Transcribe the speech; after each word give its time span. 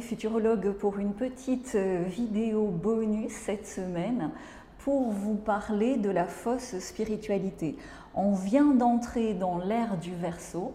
Futurologue 0.00 0.72
pour 0.72 0.98
une 0.98 1.12
petite 1.12 1.72
euh, 1.74 2.04
vidéo 2.06 2.68
bonus 2.68 3.32
cette 3.32 3.66
semaine 3.66 4.30
pour 4.78 5.10
vous 5.10 5.34
parler 5.34 5.96
de 5.96 6.10
la 6.10 6.24
fausse 6.24 6.78
spiritualité. 6.78 7.76
On 8.14 8.32
vient 8.32 8.74
d'entrer 8.74 9.34
dans 9.34 9.58
l'ère 9.58 9.98
du 9.98 10.14
verso 10.14 10.74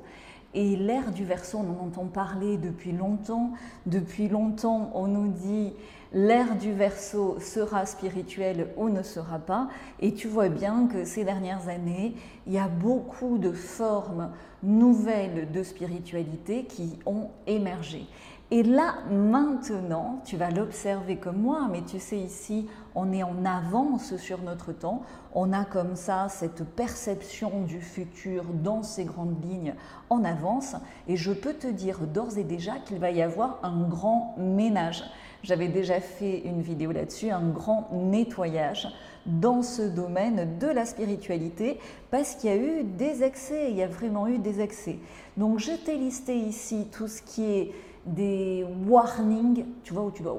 et 0.53 0.77
l'ère 0.77 1.11
du 1.11 1.25
verso, 1.25 1.57
on 1.57 1.69
en 1.69 1.87
entend 1.87 2.05
parler 2.05 2.57
depuis 2.57 2.93
longtemps. 2.93 3.51
Depuis 3.85 4.29
longtemps, 4.29 4.89
on 4.93 5.07
nous 5.07 5.27
dit 5.27 5.73
l'ère 6.13 6.55
du 6.55 6.71
verso 6.71 7.37
sera 7.41 7.85
spirituelle 7.85 8.69
ou 8.77 8.89
ne 8.89 9.03
sera 9.03 9.37
pas. 9.37 9.67
Et 9.99 10.13
tu 10.13 10.29
vois 10.29 10.47
bien 10.47 10.87
que 10.87 11.03
ces 11.03 11.25
dernières 11.25 11.67
années, 11.67 12.15
il 12.47 12.53
y 12.53 12.57
a 12.57 12.69
beaucoup 12.69 13.37
de 13.37 13.51
formes 13.51 14.31
nouvelles 14.63 15.51
de 15.51 15.61
spiritualité 15.61 16.63
qui 16.63 16.99
ont 17.05 17.29
émergé. 17.47 18.07
Et 18.51 18.61
là, 18.61 18.97
maintenant, 19.09 20.21
tu 20.23 20.37
vas 20.37 20.51
l'observer 20.51 21.17
comme 21.17 21.41
moi, 21.41 21.67
mais 21.71 21.81
tu 21.81 21.99
sais, 21.99 22.19
ici, 22.19 22.67
on 22.93 23.11
est 23.11 23.23
en 23.23 23.43
avance 23.43 24.15
sur 24.17 24.43
notre 24.43 24.71
temps. 24.71 25.01
On 25.33 25.51
a 25.51 25.65
comme 25.65 25.95
ça 25.95 26.27
cette 26.29 26.63
perception 26.63 27.63
du 27.63 27.81
futur 27.81 28.43
dans 28.53 28.83
ces 28.83 29.03
grandes 29.03 29.43
lignes 29.43 29.73
en 30.11 30.23
avance. 30.23 30.75
Et 31.07 31.17
je 31.17 31.31
peux 31.31 31.53
te 31.53 31.65
dire 31.65 32.01
d'ores 32.01 32.37
et 32.37 32.43
déjà 32.43 32.73
qu'il 32.77 32.99
va 32.99 33.09
y 33.09 33.23
avoir 33.23 33.59
un 33.63 33.81
grand 33.87 34.35
ménage. 34.37 35.03
J'avais 35.41 35.67
déjà 35.67 35.99
fait 35.99 36.41
une 36.45 36.61
vidéo 36.61 36.91
là-dessus, 36.91 37.31
un 37.31 37.49
grand 37.49 37.89
nettoyage 37.93 38.87
dans 39.25 39.63
ce 39.63 39.81
domaine 39.81 40.57
de 40.59 40.67
la 40.67 40.85
spiritualité 40.85 41.79
parce 42.11 42.35
qu'il 42.35 42.49
y 42.49 42.53
a 42.53 42.57
eu 42.57 42.83
des 42.83 43.23
excès, 43.23 43.71
il 43.71 43.77
y 43.77 43.83
a 43.83 43.87
vraiment 43.87 44.27
eu 44.27 44.37
des 44.37 44.61
excès. 44.61 44.97
Donc 45.37 45.59
je 45.59 45.71
t'ai 45.71 45.97
listé 45.97 46.35
ici 46.35 46.87
tout 46.91 47.07
ce 47.07 47.21
qui 47.21 47.43
est 47.43 47.71
des 48.05 48.65
warnings, 48.87 49.65
tu 49.83 49.93
vois, 49.93 50.03
où 50.03 50.11
tu 50.11 50.23
dois, 50.23 50.37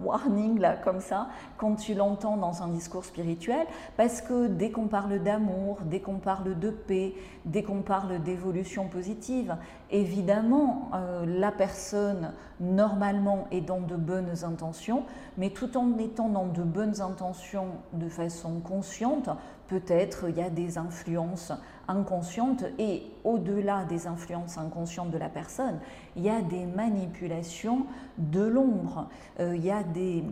warning 0.00 0.58
là 0.58 0.76
comme 0.76 1.00
ça 1.00 1.28
quand 1.56 1.76
tu 1.76 1.94
l'entends 1.94 2.36
dans 2.36 2.62
un 2.62 2.68
discours 2.68 3.04
spirituel 3.04 3.66
parce 3.96 4.20
que 4.20 4.48
dès 4.48 4.70
qu'on 4.70 4.88
parle 4.88 5.18
d'amour, 5.20 5.78
dès 5.84 6.00
qu'on 6.00 6.18
parle 6.18 6.58
de 6.58 6.70
paix, 6.70 7.14
dès 7.44 7.62
qu'on 7.62 7.82
parle 7.82 8.22
d'évolution 8.22 8.88
positive, 8.88 9.56
évidemment 9.90 10.90
euh, 10.94 11.24
la 11.26 11.52
personne 11.52 12.32
normalement 12.60 13.46
est 13.50 13.60
dans 13.60 13.80
de 13.80 13.96
bonnes 13.96 14.44
intentions, 14.44 15.04
mais 15.36 15.50
tout 15.50 15.76
en 15.76 15.98
étant 15.98 16.28
dans 16.28 16.46
de 16.46 16.62
bonnes 16.62 17.00
intentions 17.00 17.68
de 17.92 18.08
façon 18.08 18.60
consciente, 18.60 19.28
peut-être 19.68 20.28
il 20.28 20.36
y 20.36 20.42
a 20.42 20.50
des 20.50 20.78
influences 20.78 21.52
inconscientes 21.88 22.64
et 22.78 23.02
au-delà 23.24 23.84
des 23.84 24.06
influences 24.06 24.58
inconscientes 24.58 25.10
de 25.10 25.18
la 25.18 25.28
personne, 25.28 25.80
il 26.16 26.22
y 26.22 26.30
a 26.30 26.42
des 26.42 26.66
manipulations 26.66 27.86
de 28.18 28.42
l'ombre, 28.42 29.08
euh, 29.40 29.56
il 29.56 29.64
y 29.64 29.70
a 29.70 29.82
des, 29.82 30.24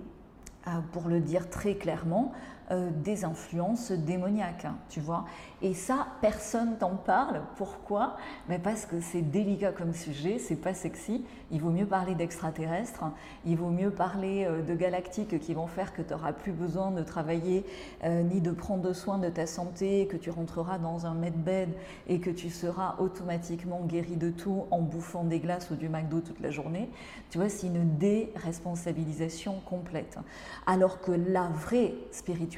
euh, 0.67 0.71
pour 0.93 1.09
le 1.09 1.21
dire 1.21 1.51
très 1.51 1.75
clairement, 1.75 2.33
euh, 2.71 2.91
des 3.05 3.25
influences 3.25 3.91
démoniaques, 3.91 4.65
hein, 4.65 4.77
tu 4.89 5.01
vois. 5.01 5.25
Et 5.63 5.75
ça, 5.75 6.07
personne 6.21 6.77
t'en 6.79 6.97
parle. 6.97 7.43
Pourquoi? 7.57 8.17
Mais 8.49 8.59
Parce 8.59 8.87
que 8.87 9.01
c'est 9.01 9.23
délicat 9.23 9.73
comme 9.73 9.93
sujet, 9.93 10.39
c'est 10.39 10.57
pas 10.57 10.73
sexy. 10.73 11.25
Il 11.51 11.61
vaut 11.61 11.71
mieux 11.71 11.87
parler 11.87 12.15
d'extraterrestres, 12.15 13.05
il 13.45 13.57
vaut 13.57 13.71
mieux 13.71 13.91
parler 13.91 14.45
euh, 14.45 14.63
de 14.63 14.75
galactiques 14.75 15.39
qui 15.41 15.55
vont 15.55 15.67
faire 15.67 15.93
que 15.93 16.03
tu 16.03 16.13
n'auras 16.13 16.33
plus 16.33 16.53
besoin 16.53 16.91
de 16.93 17.03
travailler 17.03 17.65
euh, 18.05 18.23
ni 18.23 18.41
de 18.41 18.53
prendre 18.53 18.93
soin 18.93 19.19
de 19.19 19.29
ta 19.29 19.47
santé, 19.47 20.07
que 20.07 20.17
tu 20.17 20.31
rentreras 20.31 20.79
dans 20.79 21.07
un 21.07 21.15
medbed 21.15 21.71
et 22.07 22.21
que 22.21 22.31
tu 22.31 22.49
seras 22.49 22.97
automatiquement 22.99 23.81
guéri 23.85 24.17
de 24.17 24.31
tout 24.31 24.67
en 24.71 24.81
bouffant 24.81 25.25
des 25.25 25.41
glaces 25.41 25.71
ou 25.71 25.75
du 25.75 25.89
McDo 25.89 26.21
toute 26.21 26.41
la 26.41 26.51
journée. 26.51 26.89
Tu 27.31 27.39
vois, 27.39 27.49
c'est 27.49 27.67
une 27.67 27.99
déresponsabilisation 27.99 29.61
complète. 29.67 30.19
Alors 30.67 31.01
que 31.01 31.13
la 31.13 31.49
vraie 31.49 31.95
spiritualité, 32.11 32.52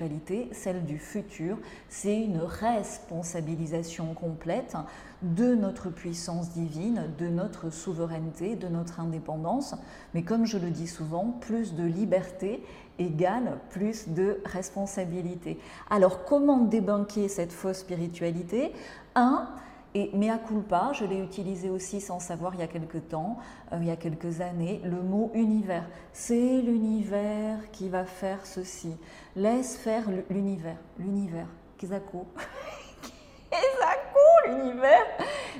celle 0.53 0.85
du 0.85 0.99
futur, 0.99 1.59
c'est 1.89 2.21
une 2.21 2.41
responsabilisation 2.41 4.15
complète 4.15 4.77
de 5.23 5.55
notre 5.55 5.91
puissance 5.91 6.51
divine, 6.51 7.11
de 7.19 7.29
notre 7.29 7.71
souveraineté, 7.71 8.57
de 8.57 8.69
notre 8.69 9.01
indépendance. 9.01 9.75
Mais 10.13 10.23
comme 10.23 10.47
je 10.47 10.59
le 10.59 10.71
dis 10.71 10.89
souvent, 10.89 11.37
plus 11.41 11.75
de 11.75 11.85
liberté 11.85 12.63
égale 12.99 13.59
plus 13.71 14.09
de 14.09 14.41
responsabilité. 14.45 15.59
Alors 15.91 16.25
comment 16.25 16.59
débunker 16.59 17.29
cette 17.29 17.53
fausse 17.53 17.79
spiritualité? 17.79 18.73
Un, 19.15 19.49
et 19.95 20.11
mea 20.13 20.39
culpa, 20.39 20.91
je 20.93 21.05
l'ai 21.05 21.19
utilisé 21.19 21.71
aussi 21.71 22.01
sans 22.01 22.19
savoir 22.19 22.55
il 22.55 22.61
y 22.61 22.65
a 22.65 22.67
quelques 22.67 23.09
temps, 23.09 23.39
euh, 23.73 23.79
il 23.81 23.87
y 23.87 23.91
a 23.91 23.97
quelques 23.97 24.41
années, 24.41 24.81
le 24.85 25.01
mot 25.01 25.31
univers. 25.35 25.85
C'est 26.13 26.61
l'univers 26.61 27.71
qui 27.71 27.89
va 27.89 28.05
faire 28.05 28.45
ceci. 28.45 28.97
Laisse 29.37 29.77
faire 29.77 30.05
l'univers. 30.31 30.79
L'univers. 30.99 31.47
Kizako. 31.79 32.27
Kizako, 33.51 34.49
l'univers. 34.49 35.07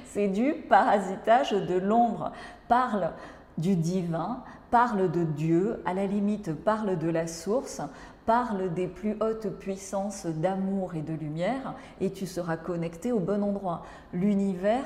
C'est 0.07 0.29
du 0.29 0.55
parasitage 0.69 1.53
de 1.53 1.79
l'ombre. 1.79 2.33
Parle 2.67 3.13
du 3.57 3.77
divin, 3.77 4.43
parle 4.71 5.11
de 5.13 5.23
Dieu, 5.23 5.81
à 5.87 5.95
la 5.95 6.07
limite 6.07 6.53
parle 6.53 6.99
de 6.99 7.09
la 7.09 7.29
source, 7.29 7.81
parle 8.27 8.73
des 8.73 8.87
plus 8.87 9.17
hautes 9.21 9.49
puissances 9.59 10.27
d'amour 10.27 10.95
et 10.95 11.03
de 11.03 11.13
lumière 11.13 11.75
et 12.01 12.11
tu 12.11 12.27
seras 12.27 12.57
connecté 12.57 13.13
au 13.13 13.21
bon 13.21 13.43
endroit. 13.43 13.83
L'univers, 14.13 14.85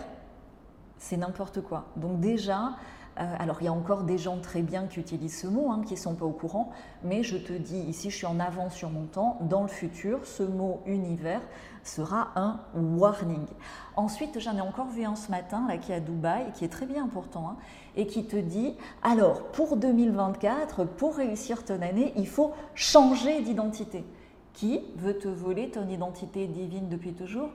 c'est 0.99 1.17
n'importe 1.17 1.61
quoi. 1.61 1.87
Donc 1.97 2.21
déjà, 2.21 2.73
alors 3.19 3.59
il 3.61 3.65
y 3.65 3.69
a 3.69 3.73
encore 3.73 4.05
des 4.05 4.19
gens 4.19 4.39
très 4.39 4.63
bien 4.63 4.87
qui 4.87 5.01
utilisent 5.01 5.41
ce 5.41 5.47
mot, 5.47 5.71
hein, 5.71 5.83
qui 5.85 5.95
ne 5.95 5.99
sont 5.99 6.15
pas 6.15 6.25
au 6.25 6.31
courant, 6.31 6.71
mais 7.03 7.23
je 7.23 7.37
te 7.37 7.53
dis, 7.53 7.81
ici 7.81 8.11
je 8.11 8.17
suis 8.17 8.27
en 8.27 8.39
avance 8.39 8.75
sur 8.75 8.91
mon 8.91 9.05
temps, 9.05 9.39
dans 9.43 9.63
le 9.63 9.69
futur, 9.69 10.25
ce 10.25 10.43
mot 10.43 10.81
univers 10.87 11.41
sera 11.83 12.29
un 12.37 12.61
warning. 12.75 13.47
Ensuite, 13.97 14.39
j'en 14.39 14.57
ai 14.57 14.61
encore 14.61 14.89
vu 14.89 15.05
un 15.05 15.17
ce 15.17 15.31
matin, 15.31 15.67
là, 15.69 15.79
qui 15.79 15.93
est 15.93 15.97
à 15.97 16.01
Dubaï, 16.01 16.53
qui 16.55 16.65
est 16.65 16.69
très 16.69 16.87
bien 16.87 17.09
pourtant, 17.09 17.49
hein, 17.51 17.57
et 17.97 18.07
qui 18.07 18.25
te 18.27 18.37
dit, 18.37 18.77
alors 19.03 19.43
pour 19.43 19.77
2024, 19.77 20.85
pour 20.85 21.17
réussir 21.17 21.65
ton 21.65 21.83
année, 21.83 22.13
il 22.17 22.29
faut 22.29 22.53
changer 22.75 23.41
d'identité. 23.43 24.05
Qui 24.53 24.83
veut 24.97 25.17
te 25.19 25.29
voler 25.29 25.71
ton 25.71 25.89
identité 25.89 26.47
divine 26.47 26.89
depuis 26.89 27.13
toujours? 27.13 27.51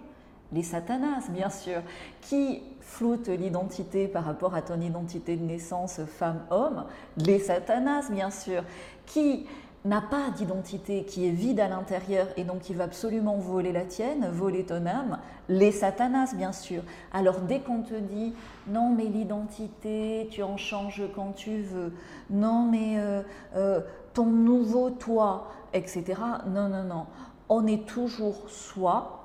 Les 0.52 0.64
satanas, 0.64 1.30
bien 1.30 1.50
sûr, 1.50 1.82
qui 2.22 2.62
floutent 2.82 3.30
l'identité 3.30 4.08
par 4.08 4.26
rapport 4.26 4.56
à 4.56 4.62
ton 4.62 4.80
identité 4.82 5.36
de 5.36 5.44
naissance 5.44 6.02
femme-homme, 6.06 6.86
les 7.18 7.40
satanas, 7.40 8.10
bien 8.12 8.30
sûr, 8.30 8.64
qui 9.06 9.48
n'a 9.86 10.02
pas 10.02 10.30
d'identité, 10.30 11.04
qui 11.04 11.28
est 11.28 11.32
vide 11.32 11.60
à 11.60 11.68
l'intérieur 11.68 12.28
et 12.38 12.44
donc 12.46 12.62
qui 12.62 12.74
va 12.74 12.86
absolument 12.86 13.36
voler 13.36 13.74
la 13.74 13.84
tienne, 13.84 14.30
voler 14.32 14.64
ton 14.64 14.86
âme, 14.86 15.20
les 15.50 15.74
satanas 15.74 16.34
bien 16.36 16.54
sûr. 16.54 16.84
Alors 17.12 17.42
dès 17.42 17.60
qu'on 17.60 17.82
te 17.82 17.94
dit 17.94 18.34
non 18.68 18.94
mais 18.96 19.06
l'identité, 19.06 20.30
tu 20.32 20.42
en 20.42 20.56
changes 20.56 21.04
quand 21.14 21.34
tu 21.34 21.64
veux, 21.64 21.92
non 22.30 22.66
mais 22.72 22.98
euh, 22.98 23.24
euh, 23.58 23.82
ton 24.14 24.26
nouveau 24.26 24.90
toi, 24.90 25.52
etc. 25.74 26.04
Non, 26.48 26.70
non, 26.70 26.84
non. 26.84 27.06
On 27.50 27.68
est 27.68 27.86
toujours 27.86 28.50
soi, 28.50 29.23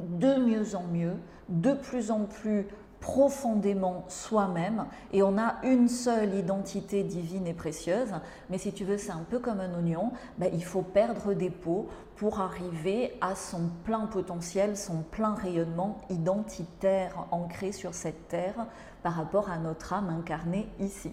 de 0.00 0.34
mieux 0.36 0.74
en 0.74 0.84
mieux, 0.84 1.14
de 1.48 1.72
plus 1.72 2.10
en 2.10 2.24
plus 2.24 2.66
profondément 3.00 4.04
soi-même 4.08 4.84
et 5.12 5.22
on 5.22 5.38
a 5.38 5.56
une 5.62 5.88
seule 5.88 6.34
identité 6.34 7.02
divine 7.02 7.46
et 7.46 7.54
précieuse. 7.54 8.10
Mais 8.50 8.58
si 8.58 8.72
tu 8.72 8.84
veux, 8.84 8.98
c'est 8.98 9.10
un 9.10 9.24
peu 9.28 9.38
comme 9.38 9.60
un 9.60 9.74
oignon, 9.74 10.12
ben, 10.38 10.50
il 10.52 10.62
faut 10.62 10.82
perdre 10.82 11.32
des 11.32 11.50
peaux 11.50 11.88
pour 12.16 12.40
arriver 12.40 13.16
à 13.22 13.34
son 13.34 13.70
plein 13.84 14.04
potentiel, 14.04 14.76
son 14.76 14.98
plein 15.10 15.34
rayonnement 15.34 16.02
identitaire 16.10 17.26
ancré 17.30 17.72
sur 17.72 17.94
cette 17.94 18.28
terre 18.28 18.66
par 19.02 19.14
rapport 19.14 19.50
à 19.50 19.56
notre 19.56 19.94
âme 19.94 20.10
incarnée 20.10 20.68
ici. 20.78 21.12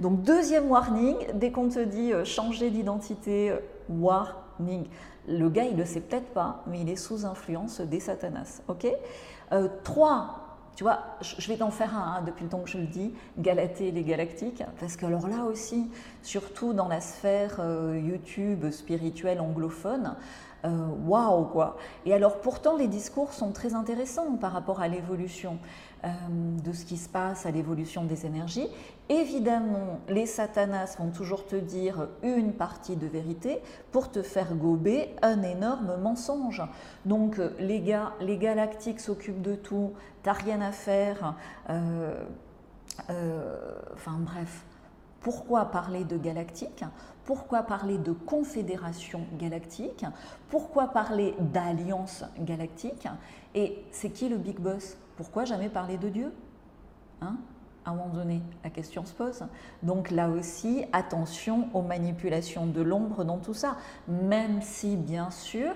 Donc 0.00 0.22
deuxième 0.22 0.68
warning, 0.68 1.14
dès 1.34 1.52
qu'on 1.52 1.68
te 1.68 1.78
dit 1.78 2.12
euh, 2.12 2.24
changer 2.24 2.70
d'identité, 2.70 3.50
euh, 3.50 3.58
warning. 3.88 4.88
Le 5.28 5.48
gars, 5.48 5.64
il 5.64 5.74
ne 5.74 5.78
le 5.78 5.84
sait 5.84 6.00
peut-être 6.00 6.32
pas, 6.32 6.62
mais 6.66 6.80
il 6.80 6.88
est 6.88 6.96
sous 6.96 7.26
influence 7.26 7.80
des 7.80 8.00
satanas. 8.00 8.62
Ok? 8.68 8.86
Euh, 9.52 9.68
Trois, 9.84 10.48
tu 10.78 10.84
vois, 10.84 11.00
je 11.20 11.48
vais 11.48 11.56
t'en 11.56 11.70
faire 11.70 11.96
un 11.96 12.18
hein, 12.18 12.22
depuis 12.24 12.44
le 12.44 12.50
temps 12.50 12.60
que 12.60 12.70
je 12.70 12.78
le 12.78 12.86
dis, 12.86 13.12
Galatée 13.36 13.90
les 13.90 14.04
galactiques, 14.04 14.62
parce 14.78 14.96
que 14.96 15.06
alors 15.06 15.26
là 15.26 15.44
aussi, 15.44 15.90
surtout 16.22 16.72
dans 16.72 16.86
la 16.88 17.00
sphère 17.00 17.56
euh, 17.58 18.00
YouTube 18.00 18.70
spirituelle 18.70 19.40
anglophone, 19.40 20.14
euh, 20.64 20.88
waouh 21.06 21.44
quoi. 21.44 21.76
Et 22.04 22.12
alors 22.12 22.40
pourtant 22.40 22.76
les 22.76 22.88
discours 22.88 23.32
sont 23.32 23.52
très 23.52 23.74
intéressants 23.74 24.36
par 24.36 24.52
rapport 24.52 24.80
à 24.80 24.88
l'évolution 24.88 25.58
euh, 26.04 26.08
de 26.64 26.72
ce 26.72 26.84
qui 26.84 26.96
se 26.96 27.08
passe, 27.08 27.46
à 27.46 27.50
l'évolution 27.50 28.04
des 28.04 28.26
énergies. 28.26 28.68
Évidemment, 29.08 30.00
les 30.08 30.26
satanas 30.26 30.96
vont 30.98 31.10
toujours 31.10 31.46
te 31.46 31.56
dire 31.56 32.08
une 32.22 32.52
partie 32.52 32.96
de 32.96 33.06
vérité 33.06 33.60
pour 33.92 34.10
te 34.10 34.22
faire 34.22 34.54
gober 34.54 35.14
un 35.22 35.42
énorme 35.42 35.96
mensonge. 36.02 36.62
Donc 37.04 37.40
les 37.58 37.80
gars, 37.80 38.12
les 38.20 38.36
galactiques 38.36 39.00
s'occupent 39.00 39.42
de 39.42 39.54
tout, 39.54 39.92
t'as 40.22 40.32
rien 40.32 40.60
à 40.60 40.72
faire. 40.72 41.34
enfin 43.08 44.18
bref, 44.18 44.64
Pourquoi 45.20 45.66
parler 45.66 46.04
de 46.04 46.16
galactique? 46.16 46.84
Pourquoi 47.24 47.62
parler 47.62 47.98
de 47.98 48.12
confédération 48.12 49.26
galactique? 49.38 50.04
Pourquoi 50.48 50.88
parler 50.88 51.34
d'alliance 51.38 52.24
galactique? 52.38 53.08
Et 53.54 53.84
c'est 53.90 54.10
qui 54.10 54.28
le 54.28 54.38
big 54.38 54.58
boss? 54.58 54.96
Pourquoi 55.16 55.44
jamais 55.44 55.68
parler 55.68 55.98
de 55.98 56.08
Dieu? 56.08 56.32
Hein? 57.20 57.36
À 57.84 57.90
un 57.90 57.94
moment 57.94 58.08
donné, 58.08 58.42
la 58.62 58.70
question 58.70 59.04
se 59.04 59.12
pose. 59.12 59.44
Donc 59.82 60.10
là 60.10 60.28
aussi, 60.28 60.84
attention 60.92 61.68
aux 61.74 61.82
manipulations 61.82 62.66
de 62.66 62.82
l'ombre 62.82 63.24
dans 63.24 63.38
tout 63.38 63.54
ça, 63.54 63.76
même 64.06 64.62
si 64.62 64.96
bien 64.96 65.30
sûr, 65.30 65.72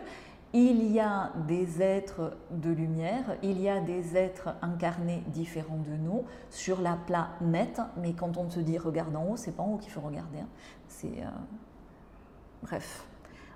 il 0.54 0.92
y 0.92 1.00
a 1.00 1.32
des 1.48 1.80
êtres 1.80 2.36
de 2.50 2.70
lumière, 2.70 3.36
il 3.42 3.60
y 3.60 3.68
a 3.68 3.80
des 3.80 4.16
êtres 4.16 4.50
incarnés 4.60 5.22
différents 5.28 5.78
de 5.78 5.96
nous 5.96 6.24
sur 6.50 6.80
la 6.80 6.98
planète, 7.06 7.80
mais 7.96 8.12
quand 8.12 8.36
on 8.36 8.44
te 8.44 8.60
dit 8.60 8.76
regarde 8.76 9.16
en 9.16 9.24
haut, 9.28 9.36
c'est 9.36 9.52
pas 9.52 9.62
en 9.62 9.72
haut 9.72 9.78
qu'il 9.78 9.92
faut 9.92 10.02
regarder. 10.02 10.40
Hein. 10.40 10.48
C'est 10.88 11.06
euh, 11.06 11.30
bref. 12.62 13.06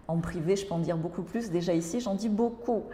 En 0.08 0.18
privé, 0.18 0.54
je 0.54 0.64
peux 0.64 0.72
en 0.72 0.78
dire 0.78 0.96
beaucoup 0.96 1.22
plus. 1.22 1.50
Déjà 1.50 1.74
ici, 1.74 2.00
j'en 2.00 2.14
dis 2.14 2.28
beaucoup. 2.28 2.84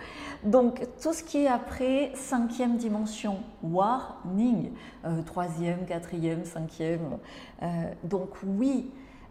Donc, 0.44 0.86
tout 1.02 1.12
ce 1.12 1.22
qui 1.22 1.44
est 1.44 1.46
après 1.46 2.10
cinquième 2.14 2.78
dimension, 2.78 3.40
warning, 3.62 4.70
euh, 5.04 5.22
troisième, 5.22 5.84
quatrième, 5.84 6.46
cinquième. 6.46 7.18
Euh, 7.62 7.66
donc, 8.02 8.30
oui, 8.46 8.90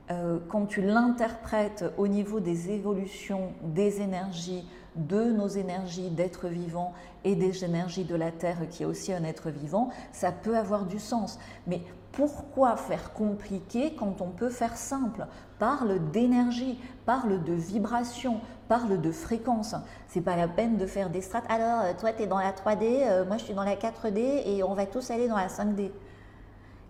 euh, 0.10 0.40
quand 0.50 0.66
tu 0.66 0.82
l'interprètes 0.82 1.86
au 1.98 2.08
niveau 2.08 2.40
des 2.40 2.72
évolutions 2.72 3.54
des 3.64 4.02
énergies, 4.02 4.66
de 4.96 5.32
nos 5.32 5.48
énergies 5.48 6.10
d'être 6.10 6.48
vivant 6.48 6.94
et 7.24 7.36
des 7.36 7.64
énergies 7.64 8.04
de 8.04 8.16
la 8.16 8.32
Terre 8.32 8.68
qui 8.70 8.84
est 8.84 8.86
aussi 8.86 9.14
un 9.14 9.24
être 9.24 9.50
vivant, 9.50 9.90
ça 10.12 10.32
peut 10.32 10.58
avoir 10.58 10.86
du 10.86 11.00
sens. 11.00 11.40
Mais 11.68 11.82
pourquoi 12.12 12.76
faire 12.76 13.14
compliqué 13.14 13.94
quand 13.96 14.22
on 14.22 14.30
peut 14.30 14.50
faire 14.50 14.76
simple? 14.76 15.28
Parle 15.60 16.12
d'énergie, 16.12 16.78
parle 17.06 17.44
de 17.44 17.54
vibration, 17.54 18.42
parle 18.68 19.00
de 19.00 19.12
fréquence. 19.12 19.76
C'est 20.08 20.22
pas 20.22 20.36
la 20.36 20.48
peine 20.48 20.78
de 20.78 20.86
faire 20.86 21.10
des 21.10 21.22
strates. 21.22 21.46
Alors, 21.50 21.82
euh, 21.82 21.94
toi, 21.98 22.12
tu 22.12 22.24
es 22.24 22.28
dans 22.28 22.40
la 22.40 22.52
3D, 22.52 23.04
euh, 23.04 23.26
moi, 23.26 23.38
je 23.38 23.46
suis 23.46 23.54
dans 23.54 23.64
la 23.64 23.76
4D 23.76 24.44
et 24.46 24.64
on 24.64 24.74
va 24.74 24.86
tous 24.86 25.10
aller 25.12 25.28
dans 25.28 25.38
la 25.38 25.48
5D. 25.48 25.92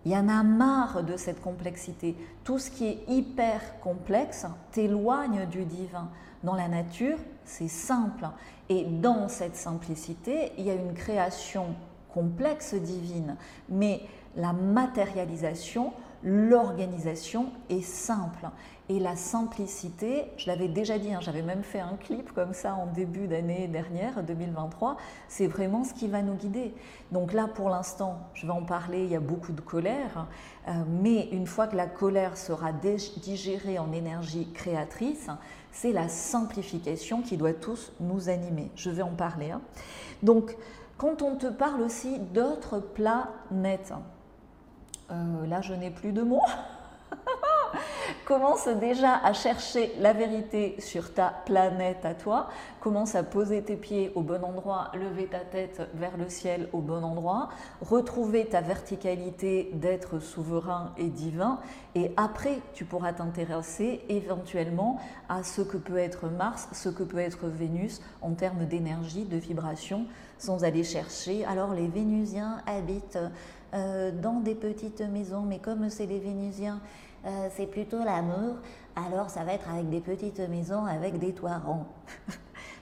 Il 0.04 0.12
y 0.12 0.16
en 0.16 0.28
a 0.28 0.42
marre 0.42 1.04
de 1.04 1.16
cette 1.16 1.40
complexité. 1.40 2.16
Tout 2.44 2.58
ce 2.58 2.70
qui 2.70 2.86
est 2.86 3.04
hyper 3.08 3.78
complexe 3.80 4.46
t'éloigne 4.72 5.46
du 5.46 5.64
divin. 5.64 6.08
Dans 6.42 6.54
la 6.54 6.66
nature, 6.66 7.18
c'est 7.44 7.68
simple. 7.68 8.26
Et 8.68 8.84
dans 8.84 9.28
cette 9.28 9.56
simplicité, 9.56 10.52
il 10.58 10.64
y 10.64 10.70
a 10.70 10.74
une 10.74 10.94
création 10.94 11.66
complexe 12.12 12.74
divine. 12.74 13.36
Mais 13.68 14.02
la 14.36 14.52
matérialisation, 14.52 15.92
l'organisation 16.24 17.46
est 17.68 17.82
simple. 17.82 18.48
Et 18.88 18.98
la 18.98 19.16
simplicité, 19.16 20.26
je 20.36 20.48
l'avais 20.48 20.68
déjà 20.68 20.98
dit, 20.98 21.14
hein, 21.14 21.20
j'avais 21.20 21.42
même 21.42 21.62
fait 21.62 21.80
un 21.80 21.96
clip 21.96 22.32
comme 22.32 22.52
ça 22.52 22.74
en 22.74 22.86
début 22.86 23.26
d'année 23.26 23.68
dernière, 23.68 24.22
2023, 24.22 24.96
c'est 25.28 25.46
vraiment 25.46 25.84
ce 25.84 25.94
qui 25.94 26.08
va 26.08 26.20
nous 26.20 26.34
guider. 26.34 26.74
Donc 27.10 27.32
là, 27.32 27.48
pour 27.48 27.70
l'instant, 27.70 28.18
je 28.34 28.44
vais 28.44 28.52
en 28.52 28.64
parler, 28.64 29.04
il 29.04 29.10
y 29.10 29.16
a 29.16 29.20
beaucoup 29.20 29.52
de 29.52 29.60
colère, 29.60 30.26
euh, 30.68 30.72
mais 31.00 31.28
une 31.30 31.46
fois 31.46 31.68
que 31.68 31.76
la 31.76 31.86
colère 31.86 32.36
sera 32.36 32.72
digérée 32.72 33.78
en 33.78 33.92
énergie 33.92 34.52
créatrice, 34.52 35.28
c'est 35.70 35.92
la 35.92 36.08
simplification 36.08 37.22
qui 37.22 37.36
doit 37.36 37.54
tous 37.54 37.92
nous 38.00 38.28
animer. 38.28 38.70
Je 38.74 38.90
vais 38.90 39.02
en 39.02 39.14
parler. 39.14 39.52
Hein. 39.52 39.62
Donc, 40.22 40.56
quand 40.98 41.22
on 41.22 41.36
te 41.36 41.46
parle 41.46 41.82
aussi 41.82 42.18
d'autres 42.18 42.78
planètes, 42.78 43.92
euh, 45.10 45.46
là 45.46 45.60
je 45.60 45.74
n'ai 45.74 45.90
plus 45.90 46.12
de 46.12 46.22
mots. 46.22 46.42
Commence 48.24 48.68
déjà 48.68 49.16
à 49.16 49.32
chercher 49.32 49.92
la 49.98 50.12
vérité 50.12 50.76
sur 50.78 51.12
ta 51.12 51.34
planète 51.44 52.04
à 52.04 52.14
toi. 52.14 52.48
Commence 52.80 53.14
à 53.14 53.22
poser 53.22 53.62
tes 53.62 53.76
pieds 53.76 54.12
au 54.14 54.22
bon 54.22 54.44
endroit, 54.44 54.90
lever 54.94 55.26
ta 55.26 55.40
tête 55.40 55.82
vers 55.94 56.16
le 56.16 56.28
ciel 56.28 56.68
au 56.72 56.78
bon 56.78 57.02
endroit, 57.02 57.48
retrouver 57.80 58.46
ta 58.46 58.60
verticalité 58.60 59.70
d'être 59.74 60.18
souverain 60.20 60.92
et 60.96 61.08
divin. 61.08 61.58
Et 61.94 62.12
après, 62.16 62.60
tu 62.74 62.84
pourras 62.84 63.12
t'intéresser 63.12 64.02
éventuellement 64.08 65.00
à 65.28 65.42
ce 65.42 65.62
que 65.62 65.76
peut 65.76 65.98
être 65.98 66.28
Mars, 66.28 66.68
ce 66.72 66.88
que 66.88 67.02
peut 67.02 67.18
être 67.18 67.48
Vénus 67.48 68.00
en 68.20 68.32
termes 68.32 68.66
d'énergie, 68.66 69.24
de 69.24 69.36
vibration, 69.36 70.06
sans 70.38 70.64
aller 70.64 70.84
chercher. 70.84 71.44
Alors 71.44 71.74
les 71.74 71.88
Vénusiens 71.88 72.58
habitent 72.66 73.18
dans 73.72 74.40
des 74.40 74.54
petites 74.54 75.00
maisons, 75.00 75.42
mais 75.42 75.58
comme 75.58 75.88
c'est 75.88 76.06
les 76.06 76.18
Vénusiens, 76.18 76.80
euh, 77.24 77.48
c'est 77.54 77.66
plutôt 77.66 78.02
l'amour, 78.02 78.56
alors 78.96 79.30
ça 79.30 79.44
va 79.44 79.52
être 79.52 79.70
avec 79.70 79.88
des 79.88 80.00
petites 80.00 80.40
maisons 80.40 80.86
avec 80.86 81.18
des 81.18 81.32
toits 81.32 81.58
ronds. 81.64 81.86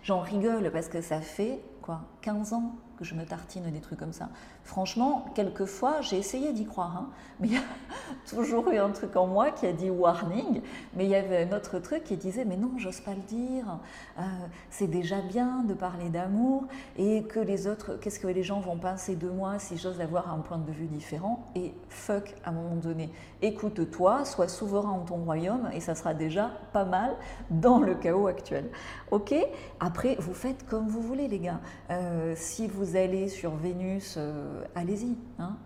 J'en 0.02 0.20
rigole 0.20 0.70
parce 0.72 0.88
que 0.88 1.02
ça 1.02 1.20
fait 1.20 1.60
quoi 1.80 2.02
15 2.22 2.52
ans 2.52 2.74
que 3.00 3.06
je 3.06 3.14
me 3.14 3.24
tartine 3.24 3.64
des 3.70 3.80
trucs 3.80 3.98
comme 3.98 4.12
ça. 4.12 4.28
Franchement, 4.62 5.24
quelquefois, 5.34 6.02
j'ai 6.02 6.18
essayé 6.18 6.52
d'y 6.52 6.66
croire, 6.66 6.98
hein, 6.98 7.08
mais 7.40 7.48
il 7.48 7.54
y 7.54 7.56
a 7.56 7.62
toujours 8.28 8.68
eu 8.68 8.76
un 8.76 8.90
truc 8.90 9.16
en 9.16 9.26
moi 9.26 9.52
qui 9.52 9.66
a 9.66 9.72
dit 9.72 9.88
warning, 9.88 10.60
mais 10.94 11.04
il 11.04 11.10
y 11.10 11.14
avait 11.14 11.50
un 11.50 11.56
autre 11.56 11.78
truc 11.78 12.04
qui 12.04 12.18
disait 12.18 12.44
mais 12.44 12.58
non, 12.58 12.72
j'ose 12.76 13.00
pas 13.00 13.14
le 13.14 13.22
dire, 13.22 13.78
euh, 14.18 14.22
c'est 14.68 14.86
déjà 14.86 15.22
bien 15.22 15.64
de 15.66 15.72
parler 15.72 16.10
d'amour, 16.10 16.64
et 16.98 17.22
que 17.22 17.40
les 17.40 17.66
autres, 17.66 17.94
qu'est-ce 17.94 18.20
que 18.20 18.28
les 18.28 18.42
gens 18.42 18.60
vont 18.60 18.76
penser 18.76 19.16
de 19.16 19.30
moi 19.30 19.58
si 19.58 19.78
j'ose 19.78 19.98
avoir 20.02 20.30
un 20.30 20.40
point 20.40 20.58
de 20.58 20.70
vue 20.70 20.86
différent, 20.86 21.46
et 21.54 21.72
fuck 21.88 22.34
à 22.44 22.50
un 22.50 22.52
moment 22.52 22.76
donné. 22.76 23.10
Écoute-toi, 23.40 24.26
sois 24.26 24.48
souverain 24.48 24.90
en 24.90 25.04
ton 25.06 25.16
royaume, 25.16 25.70
et 25.72 25.80
ça 25.80 25.94
sera 25.94 26.12
déjà 26.12 26.50
pas 26.74 26.84
mal 26.84 27.16
dans 27.48 27.78
le 27.78 27.94
chaos 27.94 28.26
actuel. 28.26 28.70
Ok? 29.10 29.34
Après, 29.80 30.16
vous 30.20 30.34
faites 30.34 30.66
comme 30.66 30.86
vous 30.86 31.00
voulez, 31.00 31.28
les 31.28 31.38
gars. 31.38 31.60
Euh, 31.90 32.34
si 32.36 32.68
vous 32.68 32.96
allez 32.96 33.28
sur 33.28 33.54
Vénus, 33.54 34.14
euh, 34.16 34.64
allez-y. 34.74 35.16
Hein 35.38 35.56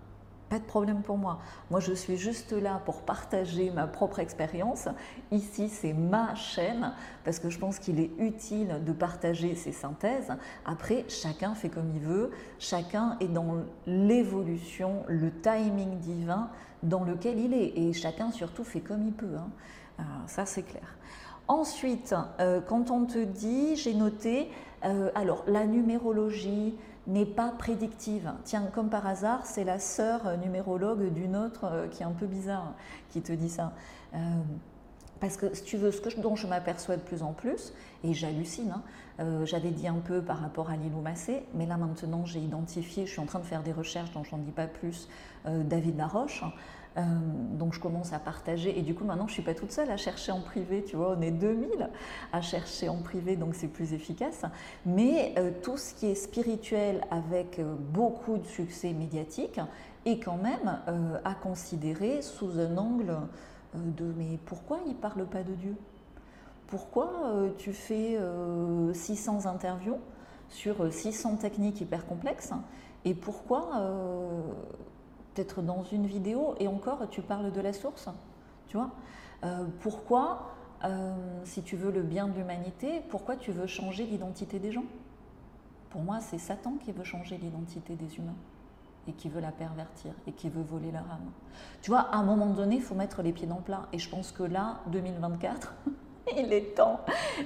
pas 0.48 0.58
de 0.58 0.64
problème 0.64 1.02
pour 1.02 1.18
moi. 1.18 1.40
Moi, 1.70 1.80
je 1.80 1.92
suis 1.92 2.16
juste 2.16 2.52
là 2.52 2.80
pour 2.84 3.02
partager 3.02 3.70
ma 3.70 3.86
propre 3.86 4.20
expérience. 4.20 4.88
Ici, 5.32 5.68
c'est 5.68 5.92
ma 5.92 6.34
chaîne 6.34 6.92
parce 7.24 7.40
que 7.40 7.50
je 7.50 7.58
pense 7.58 7.78
qu'il 7.78 7.98
est 7.98 8.10
utile 8.18 8.80
de 8.84 8.92
partager 8.92 9.56
ces 9.56 9.72
synthèses. 9.72 10.32
Après, 10.64 11.06
chacun 11.08 11.54
fait 11.54 11.70
comme 11.70 11.90
il 11.94 12.00
veut. 12.00 12.30
Chacun 12.58 13.16
est 13.20 13.26
dans 13.26 13.64
l'évolution, 13.86 15.02
le 15.08 15.32
timing 15.32 15.98
divin 15.98 16.50
dans 16.82 17.02
lequel 17.02 17.38
il 17.38 17.54
est. 17.54 17.76
Et 17.76 17.92
chacun, 17.92 18.30
surtout, 18.30 18.62
fait 18.62 18.80
comme 18.80 19.02
il 19.02 19.12
peut. 19.12 19.36
Hein. 19.36 19.50
Euh, 19.98 20.02
ça, 20.26 20.46
c'est 20.46 20.62
clair. 20.62 20.96
Ensuite, 21.46 22.14
quand 22.68 22.90
on 22.90 23.04
te 23.04 23.18
dit, 23.18 23.76
j'ai 23.76 23.92
noté, 23.92 24.50
euh, 24.84 25.10
alors 25.14 25.44
la 25.46 25.66
numérologie 25.66 26.74
n'est 27.06 27.26
pas 27.26 27.50
prédictive. 27.50 28.32
Tiens, 28.44 28.68
comme 28.74 28.88
par 28.88 29.06
hasard, 29.06 29.46
c'est 29.46 29.64
la 29.64 29.78
sœur 29.78 30.38
numérologue 30.38 31.12
d'une 31.12 31.36
autre 31.36 31.64
euh, 31.64 31.88
qui 31.88 32.02
est 32.02 32.06
un 32.06 32.12
peu 32.12 32.26
bizarre, 32.26 32.74
qui 33.10 33.20
te 33.22 33.32
dit 33.32 33.50
ça. 33.50 33.72
parce 35.20 35.36
que 35.36 35.54
si 35.54 35.64
tu 35.64 35.76
veux, 35.76 35.90
ce 35.90 36.00
que 36.00 36.20
dont 36.20 36.36
je 36.36 36.46
m'aperçois 36.46 36.96
de 36.96 37.02
plus 37.02 37.22
en 37.22 37.32
plus, 37.32 37.72
et 38.02 38.12
j'hallucine, 38.12 38.74
hein, 39.18 39.44
j'avais 39.44 39.70
dit 39.70 39.88
un 39.88 40.00
peu 40.04 40.20
par 40.20 40.38
rapport 40.38 40.70
à 40.70 40.76
Lilou 40.76 41.00
Massé, 41.00 41.44
mais 41.54 41.66
là 41.66 41.76
maintenant 41.76 42.26
j'ai 42.26 42.40
identifié, 42.40 43.06
je 43.06 43.12
suis 43.12 43.20
en 43.20 43.26
train 43.26 43.38
de 43.38 43.44
faire 43.44 43.62
des 43.62 43.72
recherches 43.72 44.12
dont 44.12 44.22
j'en 44.24 44.38
dis 44.38 44.50
pas 44.50 44.66
plus, 44.66 45.08
David 45.46 45.96
Laroche. 45.96 46.44
Euh, 46.96 47.02
donc 47.58 47.74
je 47.74 47.80
commence 47.80 48.12
à 48.12 48.18
partager. 48.18 48.78
Et 48.78 48.82
du 48.82 48.94
coup 48.94 49.04
maintenant 49.04 49.26
je 49.26 49.32
suis 49.32 49.42
pas 49.42 49.54
toute 49.54 49.72
seule 49.72 49.90
à 49.90 49.96
chercher 49.96 50.32
en 50.32 50.40
privé, 50.40 50.84
tu 50.84 50.96
vois, 50.96 51.16
on 51.18 51.20
est 51.22 51.30
2000 51.30 51.90
à 52.32 52.40
chercher 52.40 52.88
en 52.88 52.98
privé 52.98 53.36
donc 53.36 53.54
c'est 53.54 53.68
plus 53.68 53.92
efficace. 53.92 54.42
Mais 54.86 55.34
euh, 55.38 55.50
tout 55.62 55.76
ce 55.76 55.94
qui 55.94 56.06
est 56.06 56.14
spirituel 56.14 57.04
avec 57.10 57.58
euh, 57.58 57.74
beaucoup 57.74 58.38
de 58.38 58.46
succès 58.46 58.92
médiatique 58.92 59.60
est 60.06 60.18
quand 60.22 60.36
même 60.36 60.80
à 61.24 61.34
considérer 61.34 62.20
sous 62.20 62.58
un 62.60 62.76
angle 62.76 63.16
de 63.74 64.04
mais 64.18 64.38
pourquoi 64.44 64.78
il 64.86 64.94
parle 64.94 65.24
pas 65.24 65.42
de 65.42 65.54
Dieu? 65.54 65.76
Pourquoi 66.66 67.10
tu 67.56 67.72
fais 67.72 68.18
600 68.92 69.46
interviews 69.46 69.96
sur 70.50 70.92
600 70.92 71.36
techniques 71.36 71.80
hyper 71.80 72.06
complexes? 72.06 72.52
Et 73.06 73.14
pourquoi 73.14 73.82
peut-être 75.34 75.62
dans 75.62 75.82
une 75.84 76.06
vidéo, 76.06 76.54
et 76.60 76.68
encore, 76.68 77.08
tu 77.10 77.22
parles 77.22 77.52
de 77.52 77.60
la 77.60 77.72
source, 77.72 78.08
tu. 78.68 78.78
Euh, 79.44 79.66
pourquoi, 79.80 80.54
euh, 80.84 81.12
si 81.44 81.62
tu 81.62 81.76
veux 81.76 81.90
le 81.90 82.02
bien 82.02 82.28
de 82.28 82.34
l'humanité, 82.34 83.02
pourquoi 83.08 83.36
tu 83.36 83.52
veux 83.52 83.66
changer 83.66 84.04
l'identité 84.04 84.58
des 84.58 84.72
gens? 84.72 84.84
Pour 85.90 86.02
moi, 86.02 86.20
c'est 86.20 86.38
Satan 86.38 86.74
qui 86.84 86.92
veut 86.92 87.04
changer 87.04 87.36
l'identité 87.36 87.94
des 87.94 88.16
humains 88.16 88.36
et 89.06 89.12
qui 89.12 89.28
veut 89.28 89.40
la 89.40 89.52
pervertir 89.52 90.12
et 90.26 90.32
qui 90.32 90.48
veut 90.48 90.62
voler 90.62 90.90
leur 90.90 91.02
âme. 91.02 91.30
Tu 91.82 91.90
vois, 91.90 92.00
à 92.00 92.16
un 92.16 92.24
moment 92.24 92.46
donné, 92.46 92.76
il 92.76 92.82
faut 92.82 92.94
mettre 92.94 93.22
les 93.22 93.32
pieds 93.32 93.46
dans 93.46 93.58
le 93.58 93.62
plat. 93.62 93.86
Et 93.92 93.98
je 93.98 94.08
pense 94.08 94.32
que 94.32 94.42
là, 94.42 94.80
2024, 94.88 95.74
il 96.36 96.52
est 96.52 96.74
temps. 96.74 97.00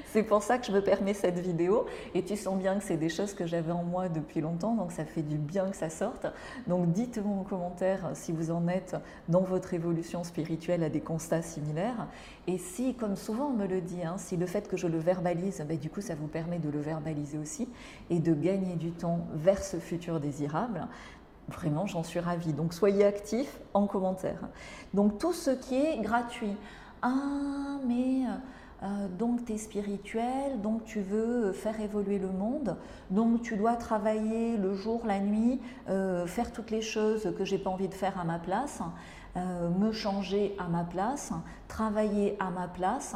C'est 0.07 0.23
pour 0.23 0.43
ça 0.43 0.59
que 0.59 0.67
je 0.67 0.73
me 0.73 0.81
permets 0.81 1.15
cette 1.15 1.39
vidéo. 1.39 1.87
Et 2.15 2.23
tu 2.23 2.37
sens 2.37 2.57
bien 2.57 2.79
que 2.79 2.85
c'est 2.85 2.97
des 2.97 3.09
choses 3.09 3.35
que 3.35 3.47
j'avais 3.47 3.73
en 3.73 3.83
moi 3.83 4.09
depuis 4.09 4.41
longtemps, 4.41 4.75
donc 4.75 4.93
ça 4.93 5.05
fait 5.05 5.23
du 5.23 5.37
bien 5.37 5.69
que 5.69 5.77
ça 5.77 5.91
sorte. 5.91 6.27
Donc 6.67 6.93
dites-moi 6.93 7.39
en 7.41 7.45
commentaire 7.45 8.11
si 8.15 8.33
vous 8.33 8.51
en 8.51 8.69
êtes 8.69 8.97
dans 9.29 9.41
votre 9.41 9.75
évolution 9.75 10.25
spirituelle 10.25 10.83
à 10.83 10.89
des 10.89 11.01
constats 11.01 11.43
similaires. 11.43 12.07
Et 12.47 12.59
si, 12.59 12.95
comme 12.95 13.17
souvent 13.17 13.47
on 13.47 13.57
me 13.57 13.67
le 13.67 13.81
dit, 13.81 14.03
hein, 14.03 14.17
si 14.19 14.37
le 14.37 14.47
fait 14.47 14.69
que 14.69 14.77
je 14.77 14.87
le 14.87 14.99
verbalise, 14.99 15.65
ben, 15.69 15.77
du 15.77 15.91
coup 15.91 16.01
ça 16.01 16.15
vous 16.15 16.29
permet 16.29 16.59
de 16.59 16.71
le 16.71 16.81
verbaliser 16.81 17.39
aussi 17.39 17.69
et 18.11 18.19
de 18.19 18.33
gagner 18.35 18.77
du 18.77 18.91
temps 18.91 19.27
vers 19.35 19.63
ce 19.63 19.79
futur 19.79 20.21
désirable. 20.21 20.87
Vraiment, 21.49 21.87
j'en 21.87 22.03
suis 22.03 22.21
ravie. 22.21 22.53
Donc 22.53 22.75
soyez 22.75 23.07
actifs 23.07 23.59
en 23.73 23.87
commentaire. 23.87 24.41
Donc 24.93 25.19
tout 25.19 25.33
ce 25.33 25.51
qui 25.51 25.77
est 25.77 25.99
gratuit. 25.99 26.55
Ah, 27.01 27.79
mais 27.87 28.25
euh, 28.83 29.09
donc 29.09 29.45
tu 29.45 29.55
es 29.55 29.59
spirituel, 29.59 30.61
donc 30.63 30.85
tu 30.85 31.01
veux 31.01 31.53
faire 31.53 31.81
évoluer 31.81 32.19
le 32.19 32.29
monde, 32.29 32.77
donc 33.11 33.43
tu 33.43 33.57
dois 33.57 33.75
travailler 33.75 34.57
le 34.57 34.75
jour, 34.75 35.03
la 35.05 35.19
nuit, 35.19 35.61
euh, 35.89 36.27
faire 36.27 36.53
toutes 36.53 36.71
les 36.71 36.83
choses 36.83 37.33
que 37.37 37.45
j'ai 37.45 37.59
pas 37.59 37.71
envie 37.71 37.89
de 37.89 37.95
faire 37.95 38.19
à 38.21 38.25
ma 38.25 38.39
place, 38.39 38.81
euh, 39.37 39.69
me 39.71 39.91
changer 39.91 40.55
à 40.61 40.69
ma 40.69 40.85
place, 40.85 41.33
travailler 41.67 42.37
à 42.39 42.51
ma 42.51 42.69
place, 42.69 43.15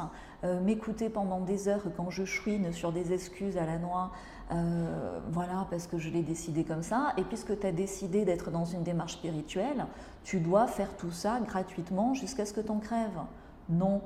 m'écouter 0.64 1.08
pendant 1.08 1.38
des 1.38 1.68
heures 1.68 1.84
quand 1.96 2.10
je 2.10 2.24
chouine 2.24 2.72
sur 2.72 2.90
des 2.90 3.12
excuses 3.12 3.56
à 3.56 3.64
la 3.64 3.78
noix. 3.78 4.10
voilà, 5.30 5.68
parce 5.70 5.86
que 5.86 5.98
je 5.98 6.10
l'ai 6.10 6.22
décidé 6.22 6.64
comme 6.64 6.82
ça. 6.82 7.12
Et 7.16 7.22
puisque 7.22 7.60
tu 7.60 7.64
as 7.64 7.70
décidé 7.70 8.24
d'être 8.24 8.50
dans 8.50 8.64
une 8.64 8.82
démarche 8.82 9.12
spirituelle, 9.12 9.86
tu 10.24 10.40
dois 10.40 10.66
faire 10.66 10.96
tout 10.96 11.12
ça 11.12 11.38
gratuitement 11.46 12.14
jusqu'à 12.14 12.44
ce 12.44 12.52
que 12.52 12.60
tu 12.60 12.72
en 12.72 12.80
crèves. 12.80 13.20
Non. 13.68 14.02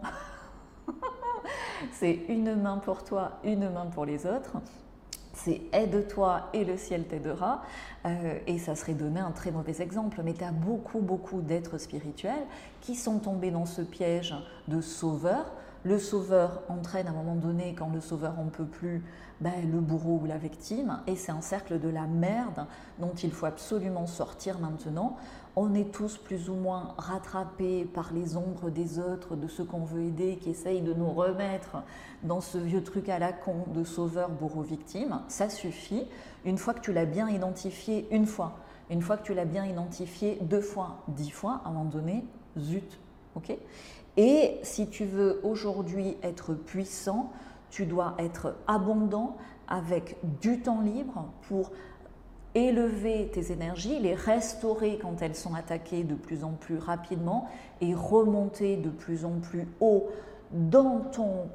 c'est 1.92 2.20
une 2.28 2.54
main 2.54 2.78
pour 2.78 3.04
toi, 3.04 3.32
une 3.44 3.68
main 3.70 3.86
pour 3.86 4.04
les 4.04 4.26
autres. 4.26 4.56
C'est 5.36 5.60
aide-toi 5.72 6.48
et 6.54 6.64
le 6.64 6.76
ciel 6.76 7.06
t'aidera. 7.06 7.62
Euh, 8.06 8.38
et 8.46 8.58
ça 8.58 8.74
serait 8.74 8.94
donner 8.94 9.20
un 9.20 9.32
très 9.32 9.50
mauvais 9.50 9.82
exemple. 9.82 10.22
Mais 10.24 10.32
tu 10.32 10.44
as 10.44 10.50
beaucoup, 10.50 11.00
beaucoup 11.00 11.42
d'êtres 11.42 11.78
spirituels 11.78 12.46
qui 12.80 12.94
sont 12.94 13.18
tombés 13.18 13.50
dans 13.50 13.66
ce 13.66 13.82
piège 13.82 14.34
de 14.66 14.80
sauveur. 14.80 15.52
Le 15.84 15.98
sauveur 15.98 16.62
entraîne 16.68 17.06
à 17.06 17.10
un 17.10 17.12
moment 17.12 17.36
donné, 17.36 17.74
quand 17.78 17.90
le 17.92 18.00
sauveur 18.00 18.40
en 18.40 18.46
peut 18.46 18.64
plus, 18.64 19.04
ben, 19.40 19.52
le 19.70 19.78
bourreau 19.80 20.20
ou 20.22 20.26
la 20.26 20.38
victime. 20.38 21.00
Et 21.06 21.16
c'est 21.16 21.32
un 21.32 21.42
cercle 21.42 21.78
de 21.78 21.88
la 21.88 22.06
merde 22.06 22.66
dont 22.98 23.12
il 23.12 23.30
faut 23.30 23.46
absolument 23.46 24.06
sortir 24.06 24.58
maintenant 24.58 25.16
on 25.58 25.74
est 25.74 25.90
tous 25.90 26.18
plus 26.18 26.50
ou 26.50 26.54
moins 26.54 26.94
rattrapés 26.98 27.86
par 27.86 28.12
les 28.12 28.36
ombres 28.36 28.68
des 28.68 28.98
autres, 28.98 29.36
de 29.36 29.48
ceux 29.48 29.64
qu'on 29.64 29.84
veut 29.84 30.02
aider, 30.02 30.36
qui 30.36 30.50
essayent 30.50 30.82
de 30.82 30.92
nous 30.92 31.10
remettre 31.10 31.78
dans 32.22 32.42
ce 32.42 32.58
vieux 32.58 32.84
truc 32.84 33.08
à 33.08 33.18
la 33.18 33.32
con 33.32 33.64
de 33.74 33.82
sauveur, 33.82 34.28
bourreau, 34.28 34.60
victime. 34.60 35.20
Ça 35.28 35.48
suffit. 35.48 36.06
Une 36.44 36.58
fois 36.58 36.74
que 36.74 36.80
tu 36.80 36.92
l'as 36.92 37.06
bien 37.06 37.30
identifié, 37.30 38.06
une 38.10 38.26
fois, 38.26 38.58
une 38.90 39.00
fois 39.00 39.16
que 39.16 39.22
tu 39.22 39.32
l'as 39.32 39.46
bien 39.46 39.64
identifié, 39.64 40.38
deux 40.42 40.60
fois, 40.60 41.02
dix 41.08 41.30
fois, 41.30 41.62
à 41.64 41.68
un 41.68 41.72
moment 41.72 41.84
donné, 41.86 42.26
zut. 42.58 42.98
ok? 43.34 43.56
Et 44.18 44.58
si 44.62 44.88
tu 44.88 45.06
veux 45.06 45.40
aujourd'hui 45.42 46.18
être 46.22 46.52
puissant, 46.52 47.32
tu 47.70 47.86
dois 47.86 48.14
être 48.18 48.56
abondant 48.66 49.36
avec 49.68 50.18
du 50.40 50.60
temps 50.60 50.82
libre 50.82 51.24
pour 51.48 51.72
élever 52.56 53.28
tes 53.32 53.52
énergies, 53.52 53.98
les 54.00 54.14
restaurer 54.14 54.98
quand 55.00 55.20
elles 55.20 55.36
sont 55.36 55.54
attaquées 55.54 56.04
de 56.04 56.14
plus 56.14 56.42
en 56.42 56.52
plus 56.52 56.78
rapidement 56.78 57.48
et 57.82 57.94
remonter 57.94 58.78
de 58.78 58.88
plus 58.88 59.26
en 59.26 59.38
plus 59.40 59.68
haut 59.80 60.08
dans 60.50 61.00
ton 61.12 61.50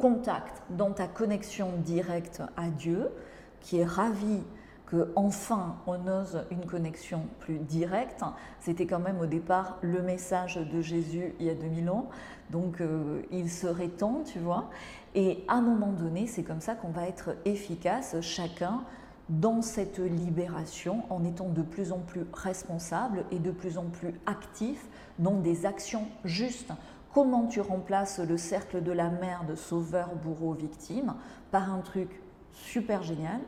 contact, 0.00 0.62
dans 0.70 0.92
ta 0.92 1.06
connexion 1.06 1.70
directe 1.84 2.42
à 2.56 2.68
Dieu, 2.68 3.10
qui 3.60 3.78
est 3.78 3.84
ravi 3.84 4.42
que 4.86 5.12
enfin 5.16 5.76
on 5.86 6.06
ose 6.06 6.44
une 6.50 6.64
connexion 6.64 7.26
plus 7.40 7.58
directe. 7.58 8.22
C'était 8.60 8.86
quand 8.86 9.00
même 9.00 9.20
au 9.20 9.26
départ 9.26 9.76
le 9.82 10.00
message 10.00 10.56
de 10.56 10.80
Jésus 10.80 11.34
il 11.40 11.46
y 11.46 11.50
a 11.50 11.54
2000 11.54 11.90
ans, 11.90 12.08
donc 12.50 12.80
euh, 12.80 13.20
il 13.30 13.50
serait 13.50 13.88
temps, 13.88 14.22
tu 14.24 14.38
vois. 14.38 14.70
Et 15.14 15.44
à 15.48 15.54
un 15.54 15.60
moment 15.60 15.92
donné, 15.92 16.26
c'est 16.26 16.42
comme 16.42 16.60
ça 16.60 16.74
qu'on 16.74 16.90
va 16.90 17.06
être 17.06 17.36
efficace, 17.44 18.16
chacun 18.22 18.82
dans 19.28 19.60
cette 19.60 19.98
libération 19.98 21.02
en 21.10 21.24
étant 21.24 21.48
de 21.48 21.62
plus 21.62 21.92
en 21.92 21.98
plus 21.98 22.24
responsable 22.32 23.24
et 23.30 23.38
de 23.38 23.50
plus 23.50 23.78
en 23.78 23.84
plus 23.84 24.14
actif 24.26 24.86
dans 25.18 25.40
des 25.40 25.66
actions 25.66 26.06
justes. 26.24 26.72
Comment 27.12 27.46
tu 27.46 27.60
remplaces 27.60 28.18
le 28.18 28.36
cercle 28.36 28.82
de 28.82 28.92
la 28.92 29.08
merde, 29.08 29.56
sauveur, 29.56 30.14
bourreau, 30.16 30.52
victime, 30.52 31.14
par 31.50 31.72
un 31.72 31.80
truc 31.80 32.20
super 32.52 33.02
génial, 33.02 33.40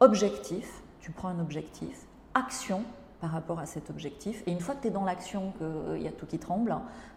objectif, 0.00 0.82
tu 1.00 1.10
prends 1.10 1.28
un 1.28 1.40
objectif, 1.40 2.06
action 2.34 2.82
par 3.20 3.30
rapport 3.30 3.58
à 3.58 3.66
cet 3.66 3.90
objectif, 3.90 4.42
et 4.46 4.52
une 4.52 4.60
fois 4.60 4.76
que 4.76 4.82
tu 4.82 4.88
es 4.88 4.90
dans 4.92 5.04
l'action, 5.04 5.52
qu'il 5.58 6.02
y 6.02 6.06
a 6.06 6.12
tout 6.12 6.26
qui 6.26 6.38
tremble, 6.38 6.74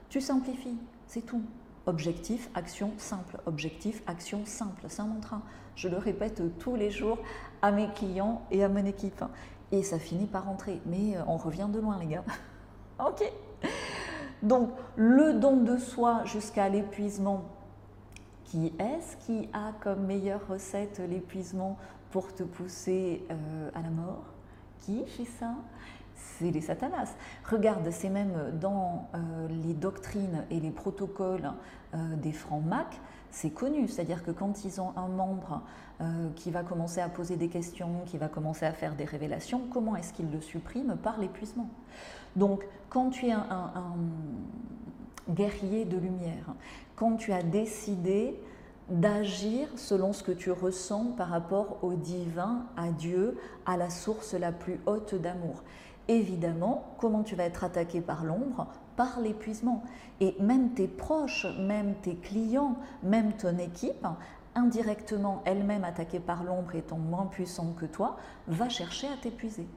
tu 0.10 0.20
simplifies, 0.20 0.78
c'est 1.06 1.22
tout. 1.22 1.44
Objectif, 1.88 2.50
action 2.54 2.92
simple. 2.98 3.40
Objectif, 3.48 4.04
action 4.06 4.46
simple. 4.46 4.86
C'est 4.88 5.02
un 5.02 5.08
mantra. 5.08 5.42
Je 5.76 5.88
le 5.88 5.98
répète 5.98 6.42
tous 6.60 6.76
les 6.76 6.92
jours 6.92 7.18
à 7.62 7.72
mes 7.72 7.90
clients 7.90 8.42
et 8.52 8.64
à 8.64 8.70
mon 8.70 8.86
équipe. 8.86 9.24
Et 9.72 9.84
ça 9.84 10.00
finit 10.00 10.26
par 10.26 10.46
rentrer. 10.46 10.82
Mais 10.86 11.18
euh, 11.18 11.22
on 11.28 11.38
revient 11.38 11.68
de 11.72 11.80
loin, 11.80 11.98
les 12.00 12.08
gars. 12.08 12.24
ok 13.00 13.24
Donc, 14.44 14.70
le 14.96 15.34
don 15.34 15.58
de 15.58 15.78
soi 15.78 16.22
jusqu'à 16.26 16.70
l'épuisement, 16.70 17.46
qui 18.46 18.74
est-ce 18.80 19.16
qui 19.26 19.50
a 19.54 19.72
comme 19.82 20.06
meilleure 20.06 20.46
recette 20.50 21.02
l'épuisement 21.10 21.78
pour 22.12 22.34
te 22.34 22.44
pousser 22.44 23.24
euh, 23.32 23.70
à 23.74 23.82
la 23.82 23.90
mort? 23.90 24.26
Qui 24.80 25.06
fait 25.06 25.26
ça? 25.26 25.54
C'est 26.42 26.52
les 26.52 26.62
satanas. 26.62 27.14
Regarde, 27.50 27.88
c'est 27.92 28.10
même 28.10 28.52
dans 28.60 29.08
euh, 29.14 29.48
les 29.48 29.74
doctrines 29.74 30.46
et 30.50 30.60
les 30.60 30.72
protocoles 30.72 31.52
euh, 31.94 32.16
des 32.16 32.32
francs 32.32 32.64
mac, 32.64 33.00
c'est 33.30 33.52
connu. 33.52 33.88
C'est-à-dire 33.88 34.24
que 34.24 34.32
quand 34.32 34.66
ils 34.66 34.82
ont 34.82 34.94
un 34.98 35.08
membre 35.08 35.62
euh, 36.02 36.30
qui 36.36 36.52
va 36.52 36.64
commencer 36.64 37.00
à 37.02 37.10
poser 37.10 37.38
des 37.38 37.48
questions, 37.48 38.02
qui 38.06 38.18
va 38.18 38.28
commencer 38.28 38.66
à 38.66 38.74
faire 38.74 38.96
des 38.96 39.06
révélations, 39.06 39.62
comment 39.72 39.96
est-ce 39.96 40.14
qu'ils 40.14 40.32
le 40.32 40.42
suppriment 40.42 40.98
Par 40.98 41.20
l'épuisement? 41.20 41.70
Donc, 42.36 42.66
quand 42.90 43.10
tu 43.10 43.28
es 43.28 43.32
un, 43.32 43.72
guerrier 45.30 45.86
de 45.86 45.98
lumière, 45.98 46.56
quand 46.96 47.16
tu 47.16 47.32
as 47.32 47.44
décidé 47.44 48.40
d'agir 48.90 49.70
selon 49.76 50.12
ce 50.12 50.24
que 50.24 50.32
tu 50.32 50.52
ressens 50.52 51.14
par 51.16 51.30
rapport 51.30 51.78
au 51.84 51.94
divin, 51.94 52.66
à 52.76 52.90
Dieu, 52.90 53.38
à 53.66 53.78
la 53.78 53.90
source 53.90 54.34
la 54.34 54.52
plus 54.52 54.80
haute 54.86 55.16
d'amour 55.16 55.64
évidemment, 56.08 56.96
comment 56.98 57.24
tu 57.24 57.36
vas 57.36 57.44
être 57.44 57.64
attaqué 57.64 58.02
par 58.02 58.24
l'ombre 58.24 58.68
Par 58.96 59.20
l'épuisement. 59.20 59.84
Et 60.20 60.36
même 60.40 60.74
tes 60.74 60.88
proches, 60.88 61.46
même 61.60 61.96
tes 62.02 62.16
clients, 62.16 62.76
même 63.04 63.34
ton 63.34 63.58
équipe, 63.58 64.06
indirectement 64.56 65.42
elle-même 65.46 65.84
attaquée 65.84 66.20
par 66.20 66.44
l'ombre 66.44 66.76
étant 66.76 66.98
moins 66.98 67.26
puissante 67.26 67.76
que 67.76 67.86
toi, 67.86 68.18
va 68.48 68.70
chercher 68.70 69.08
à 69.08 69.18
t'épuiser. 69.18 69.68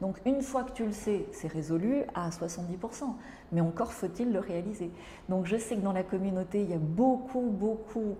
Donc 0.00 0.20
une 0.26 0.42
fois 0.42 0.64
que 0.64 0.72
tu 0.72 0.84
le 0.84 0.92
sais, 0.92 1.26
c'est 1.30 1.46
résolu 1.46 2.02
à 2.14 2.28
70%, 2.30 3.04
mais 3.52 3.60
encore 3.60 3.92
faut-il 3.92 4.32
le 4.32 4.40
réaliser. 4.40 4.90
Donc 5.28 5.46
je 5.46 5.56
sais 5.56 5.76
que 5.76 5.80
dans 5.80 5.92
la 5.92 6.02
communauté, 6.02 6.62
il 6.62 6.70
y 6.70 6.74
a 6.74 6.78
beaucoup, 6.78 7.50
beaucoup 7.50 8.16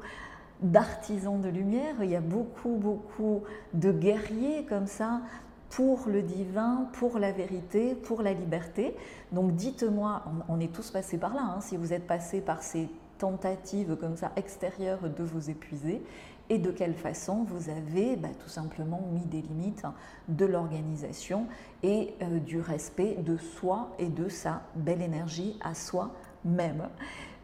d'artisans 0.60 1.40
de 1.40 1.48
lumière, 1.48 1.96
il 2.02 2.10
y 2.10 2.16
a 2.16 2.20
beaucoup, 2.20 2.76
beaucoup 2.76 3.42
de 3.74 3.90
guerriers 3.90 4.64
comme 4.64 4.86
ça, 4.86 5.22
pour 5.72 6.06
le 6.06 6.22
divin, 6.22 6.88
pour 6.92 7.18
la 7.18 7.32
vérité, 7.32 7.94
pour 7.94 8.22
la 8.22 8.34
liberté. 8.34 8.94
Donc 9.32 9.54
dites-moi, 9.54 10.22
on, 10.48 10.60
est 10.60 10.72
tous 10.72 10.90
passés 10.90 11.16
par 11.16 11.34
là, 11.34 11.42
hein, 11.42 11.60
si 11.60 11.76
vous 11.76 11.92
êtes 11.94 12.06
passés 12.06 12.42
par 12.42 12.62
ces 12.62 12.88
tentatives 13.18 13.96
comme 13.96 14.16
ça 14.16 14.32
extérieures 14.36 15.08
de 15.08 15.22
vous 15.22 15.48
épuiser 15.48 16.02
et 16.50 16.58
de 16.58 16.70
quelle 16.70 16.94
façon 16.94 17.44
vous 17.44 17.70
avez 17.70 18.16
bah, 18.16 18.28
tout 18.38 18.50
simplement 18.50 19.00
mis 19.12 19.24
des 19.24 19.40
limites 19.40 19.84
de 20.28 20.44
l'organisation 20.44 21.46
et 21.82 22.14
euh, 22.20 22.38
du 22.38 22.60
respect 22.60 23.16
de 23.20 23.38
soi 23.38 23.92
et 23.98 24.08
de 24.08 24.28
sa 24.28 24.62
belle 24.74 25.00
énergie 25.00 25.58
à 25.62 25.74
soi-même. 25.74 26.88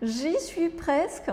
J'y 0.03 0.39
suis 0.41 0.69
presque. 0.69 1.31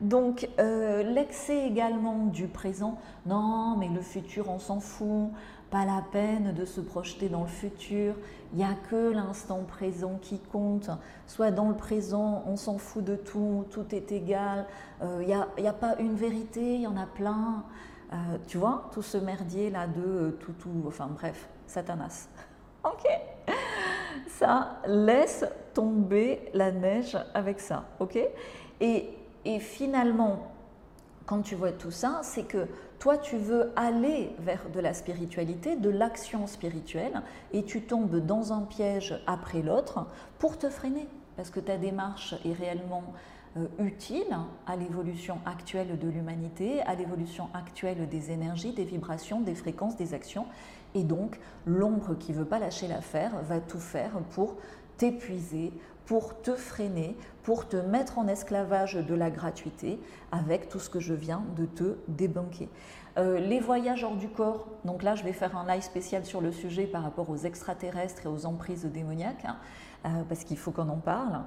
Donc 0.00 0.48
euh, 0.60 1.02
l'excès 1.02 1.66
également 1.66 2.26
du 2.26 2.46
présent, 2.46 2.98
non 3.26 3.76
mais 3.76 3.88
le 3.88 4.00
futur 4.00 4.48
on 4.48 4.60
s'en 4.60 4.78
fout, 4.78 5.32
pas 5.70 5.84
la 5.84 6.02
peine 6.12 6.52
de 6.52 6.64
se 6.64 6.80
projeter 6.80 7.28
dans 7.28 7.42
le 7.42 7.48
futur, 7.48 8.14
il 8.52 8.58
n'y 8.58 8.64
a 8.64 8.74
que 8.90 9.12
l'instant 9.12 9.60
présent 9.66 10.18
qui 10.20 10.38
compte. 10.38 10.90
Soit 11.26 11.50
dans 11.50 11.68
le 11.68 11.76
présent, 11.76 12.42
on 12.46 12.56
s'en 12.56 12.78
fout 12.78 13.04
de 13.04 13.16
tout, 13.16 13.66
tout 13.70 13.94
est 13.94 14.12
égal, 14.12 14.66
euh, 15.02 15.22
il 15.22 15.62
n'y 15.62 15.68
a, 15.68 15.72
pas 15.72 15.96
une 15.98 16.14
vérité, 16.14 16.74
il 16.76 16.82
y 16.82 16.86
en 16.86 16.96
a 16.96 17.06
plein. 17.06 17.64
Euh, 18.12 18.16
tu 18.46 18.56
vois, 18.56 18.88
tout 18.92 19.02
ce 19.02 19.18
merdier 19.18 19.68
là 19.68 19.86
de 19.86 20.00
euh, 20.00 20.30
tout, 20.40 20.52
tout, 20.52 20.84
enfin 20.86 21.08
bref, 21.08 21.48
Satanas. 21.66 22.28
ok 22.84 23.06
Ça, 24.28 24.78
laisse 24.86 25.44
tomber 25.74 26.48
la 26.54 26.72
neige 26.72 27.18
avec 27.34 27.60
ça, 27.60 27.84
ok? 28.00 28.18
Et 28.80 29.10
et 29.48 29.60
finalement, 29.60 30.52
quand 31.28 31.42
tu 31.42 31.56
vois 31.56 31.72
tout 31.72 31.90
ça, 31.90 32.20
c'est 32.22 32.44
que 32.44 32.66
toi, 32.98 33.18
tu 33.18 33.36
veux 33.36 33.70
aller 33.76 34.34
vers 34.38 34.70
de 34.72 34.80
la 34.80 34.94
spiritualité, 34.94 35.76
de 35.76 35.90
l'action 35.90 36.46
spirituelle, 36.46 37.20
et 37.52 37.64
tu 37.64 37.82
tombes 37.82 38.16
dans 38.16 38.54
un 38.54 38.62
piège 38.62 39.14
après 39.26 39.60
l'autre 39.60 40.06
pour 40.38 40.56
te 40.56 40.70
freiner, 40.70 41.06
parce 41.36 41.50
que 41.50 41.60
ta 41.60 41.76
démarche 41.76 42.34
est 42.46 42.54
réellement 42.54 43.04
euh, 43.58 43.66
utile 43.78 44.38
à 44.66 44.76
l'évolution 44.76 45.38
actuelle 45.44 45.98
de 45.98 46.08
l'humanité, 46.08 46.80
à 46.80 46.94
l'évolution 46.94 47.50
actuelle 47.52 48.08
des 48.08 48.30
énergies, 48.30 48.72
des 48.72 48.84
vibrations, 48.84 49.42
des 49.42 49.54
fréquences, 49.54 49.96
des 49.96 50.14
actions. 50.14 50.46
Et 50.94 51.04
donc, 51.04 51.38
l'ombre 51.66 52.14
qui 52.14 52.32
ne 52.32 52.38
veut 52.38 52.46
pas 52.46 52.58
lâcher 52.58 52.88
l'affaire 52.88 53.32
va 53.42 53.60
tout 53.60 53.80
faire 53.80 54.12
pour 54.30 54.56
t'épuiser, 54.96 55.74
pour 56.08 56.40
te 56.40 56.54
freiner, 56.54 57.14
pour 57.42 57.68
te 57.68 57.76
mettre 57.76 58.18
en 58.18 58.28
esclavage 58.28 58.94
de 58.94 59.14
la 59.14 59.30
gratuité 59.30 60.00
avec 60.32 60.70
tout 60.70 60.78
ce 60.78 60.88
que 60.88 61.00
je 61.00 61.12
viens 61.12 61.42
de 61.54 61.66
te 61.66 61.98
débunker. 62.08 62.68
Euh, 63.18 63.38
les 63.38 63.60
voyages 63.60 64.04
hors 64.04 64.16
du 64.16 64.30
corps, 64.30 64.68
donc 64.86 65.02
là 65.02 65.14
je 65.16 65.22
vais 65.22 65.34
faire 65.34 65.54
un 65.54 65.66
live 65.66 65.82
spécial 65.82 66.24
sur 66.24 66.40
le 66.40 66.50
sujet 66.50 66.86
par 66.86 67.02
rapport 67.02 67.28
aux 67.28 67.36
extraterrestres 67.36 68.24
et 68.24 68.28
aux 68.28 68.46
emprises 68.46 68.86
démoniaques, 68.86 69.44
hein, 69.44 69.58
euh, 70.06 70.22
parce 70.26 70.44
qu'il 70.44 70.56
faut 70.56 70.70
qu'on 70.70 70.88
en 70.88 70.96
parle. 70.96 71.42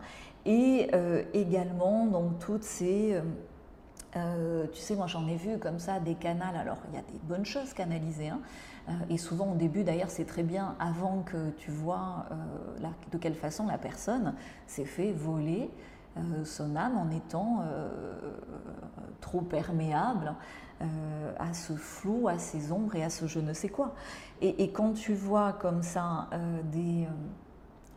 Et 0.46 0.92
euh, 0.94 1.24
également 1.34 2.06
donc 2.06 2.38
toutes 2.38 2.64
ces... 2.64 3.20
tu 4.14 4.80
sais, 4.80 4.96
moi 4.96 5.08
j'en 5.08 5.28
ai 5.28 5.38
vu 5.38 5.58
comme 5.58 5.80
ça 5.80 6.00
des 6.00 6.14
canals, 6.14 6.56
alors 6.56 6.78
il 6.90 6.96
y 6.96 7.00
a 7.00 7.04
des 7.12 7.20
bonnes 7.24 7.46
choses 7.46 7.74
canalisées, 7.74 8.30
hein, 8.30 8.42
et 9.10 9.18
souvent 9.18 9.52
au 9.52 9.56
début, 9.56 9.84
d'ailleurs, 9.84 10.10
c'est 10.10 10.26
très 10.26 10.44
bien 10.44 10.76
avant 10.80 11.22
que 11.24 11.52
tu 11.52 11.72
vois 11.72 12.26
euh, 12.32 12.88
de 13.12 13.18
quelle 13.18 13.36
façon 13.36 13.68
la 13.68 13.78
personne 13.78 14.34
s'est 14.68 14.86
fait 14.86 15.12
voler 15.12 15.70
euh, 16.18 16.44
son 16.44 16.76
âme 16.76 16.98
en 16.98 17.10
étant 17.10 17.64
trop 19.20 19.42
perméable 19.42 20.36
à 21.40 21.54
ce 21.54 21.74
flou, 21.74 22.28
à 22.28 22.40
ces 22.40 22.72
ombres 22.72 22.96
et 22.96 23.04
à 23.04 23.10
ce 23.10 23.28
je 23.28 23.40
ne 23.40 23.54
sais 23.54 23.70
quoi. 23.70 23.94
Et, 24.42 24.72
quand 24.72 24.94
tu 24.94 25.14
vois 25.14 25.54
comme 25.54 25.84
ça 25.84 26.28
des, 26.72 27.08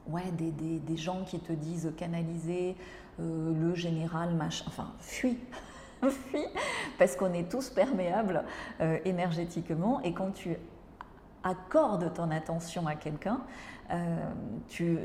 ouais, 0.09 0.31
des, 0.33 0.51
des, 0.51 0.97
gens 0.97 1.25
qui 1.25 1.41
te 1.41 1.53
disent 1.53 1.93
canaliser 1.97 2.77
le 3.19 3.75
général, 3.75 4.35
machin, 4.35 4.67
enfin, 4.69 4.93
fuis 5.01 5.39
fuis, 6.11 6.45
parce 6.99 7.17
qu'on 7.17 7.33
est 7.33 7.51
tous 7.51 7.71
perméables 7.71 8.45
énergétiquement, 9.07 10.03
et 10.03 10.13
quand 10.13 10.33
tu 10.33 10.59
accordes 11.45 12.13
ton 12.15 12.31
attention 12.31 12.87
à 12.87 12.95
quelqu'un, 12.95 13.41
euh, 13.91 14.31
tu, 14.69 14.99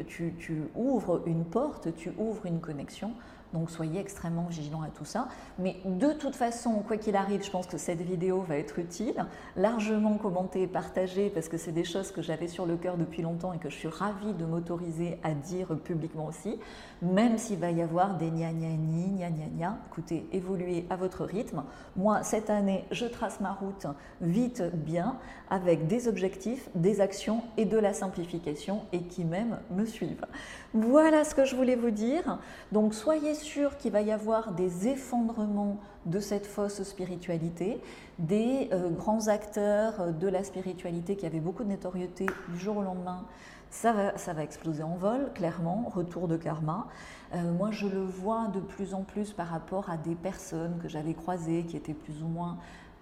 ouvres 0.73 1.21
une 1.25 1.45
porte, 1.45 1.93
tu 1.95 2.11
ouvres 2.17 2.45
une 2.45 2.61
connexion 2.61 3.13
donc 3.53 3.69
soyez 3.69 3.99
extrêmement 3.99 4.45
vigilants 4.45 4.81
à 4.81 4.89
tout 4.89 5.05
ça. 5.05 5.27
Mais 5.57 5.77
de 5.85 6.13
toute 6.13 6.35
façon, 6.35 6.83
quoi 6.87 6.97
qu'il 6.97 7.15
arrive, 7.15 7.43
je 7.43 7.51
pense 7.51 7.67
que 7.67 7.77
cette 7.77 8.01
vidéo 8.01 8.41
va 8.41 8.57
être 8.57 8.79
utile, 8.79 9.25
largement 9.55 10.17
commentée, 10.17 10.67
partagée, 10.67 11.29
parce 11.29 11.49
que 11.49 11.57
c'est 11.57 11.71
des 11.71 11.83
choses 11.83 12.11
que 12.11 12.21
j'avais 12.21 12.47
sur 12.47 12.65
le 12.65 12.77
cœur 12.77 12.97
depuis 12.97 13.21
longtemps 13.21 13.53
et 13.53 13.57
que 13.57 13.69
je 13.69 13.75
suis 13.75 13.87
ravie 13.87 14.33
de 14.33 14.45
m'autoriser 14.45 15.17
à 15.23 15.33
dire 15.33 15.77
publiquement 15.83 16.27
aussi, 16.27 16.59
même 17.01 17.37
s'il 17.37 17.59
va 17.59 17.71
y 17.71 17.81
avoir 17.81 18.17
des 18.17 18.29
gna 18.29 18.51
gna 18.51 18.69
gna 18.69 19.29
gna 19.29 19.47
gna. 19.47 19.77
Écoutez, 19.91 20.27
évoluez 20.31 20.85
à 20.89 20.95
votre 20.95 21.25
rythme. 21.25 21.63
Moi, 21.95 22.23
cette 22.23 22.49
année, 22.49 22.85
je 22.91 23.05
trace 23.05 23.39
ma 23.39 23.53
route 23.53 23.87
vite, 24.21 24.63
bien, 24.73 25.17
avec 25.49 25.87
des 25.87 26.07
objectifs, 26.07 26.69
des 26.75 27.01
actions 27.01 27.41
et 27.57 27.65
de 27.65 27.77
la 27.77 27.93
simplification 27.93 28.83
et 28.91 29.01
qui 29.01 29.25
même 29.25 29.59
me 29.71 29.85
suivent. 29.85 30.25
Voilà 30.73 31.23
ce 31.23 31.33
que 31.33 31.45
je 31.45 31.55
voulais 31.55 31.75
vous 31.75 31.91
dire. 31.91 32.39
Donc 32.71 32.93
soyez 32.93 33.33
sûr 33.39 33.77
qu'il 33.77 33.91
va 33.91 34.01
y 34.01 34.11
avoir 34.11 34.51
des 34.51 34.87
effondrements 34.87 35.77
de 36.05 36.19
cette 36.19 36.45
fausse 36.45 36.83
spiritualité, 36.83 37.81
des 38.19 38.69
euh, 38.71 38.89
grands 38.89 39.27
acteurs 39.27 40.13
de 40.13 40.27
la 40.27 40.43
spiritualité 40.43 41.15
qui 41.15 41.25
avaient 41.25 41.39
beaucoup 41.39 41.63
de 41.63 41.69
notoriété 41.69 42.27
du 42.49 42.59
jour 42.59 42.77
au 42.77 42.81
lendemain. 42.83 43.25
Ça 43.71 43.93
va, 43.93 44.17
ça 44.17 44.33
va 44.33 44.43
exploser 44.43 44.83
en 44.83 44.95
vol, 44.95 45.31
clairement, 45.33 45.91
retour 45.93 46.27
de 46.27 46.37
karma. 46.37 46.87
Euh, 47.33 47.51
moi, 47.53 47.69
je 47.71 47.87
le 47.87 48.03
vois 48.03 48.47
de 48.47 48.59
plus 48.59 48.93
en 48.93 49.03
plus 49.03 49.33
par 49.33 49.47
rapport 49.47 49.89
à 49.89 49.97
des 49.97 50.15
personnes 50.15 50.79
que 50.81 50.87
j'avais 50.87 51.13
croisées 51.13 51.63
qui 51.63 51.77
étaient 51.77 51.93
plus 51.93 52.23
ou 52.23 52.27
moins 52.27 52.57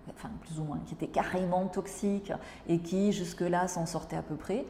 enfin 0.09 0.29
plus 0.41 0.59
ou 0.59 0.63
moins, 0.63 0.79
qui 0.85 0.93
étaient 0.93 1.07
carrément 1.07 1.67
toxiques 1.67 2.31
et 2.67 2.79
qui 2.79 3.11
jusque-là 3.11 3.67
s'en 3.67 3.85
sortaient 3.85 4.15
à 4.15 4.21
peu 4.21 4.35
près. 4.35 4.65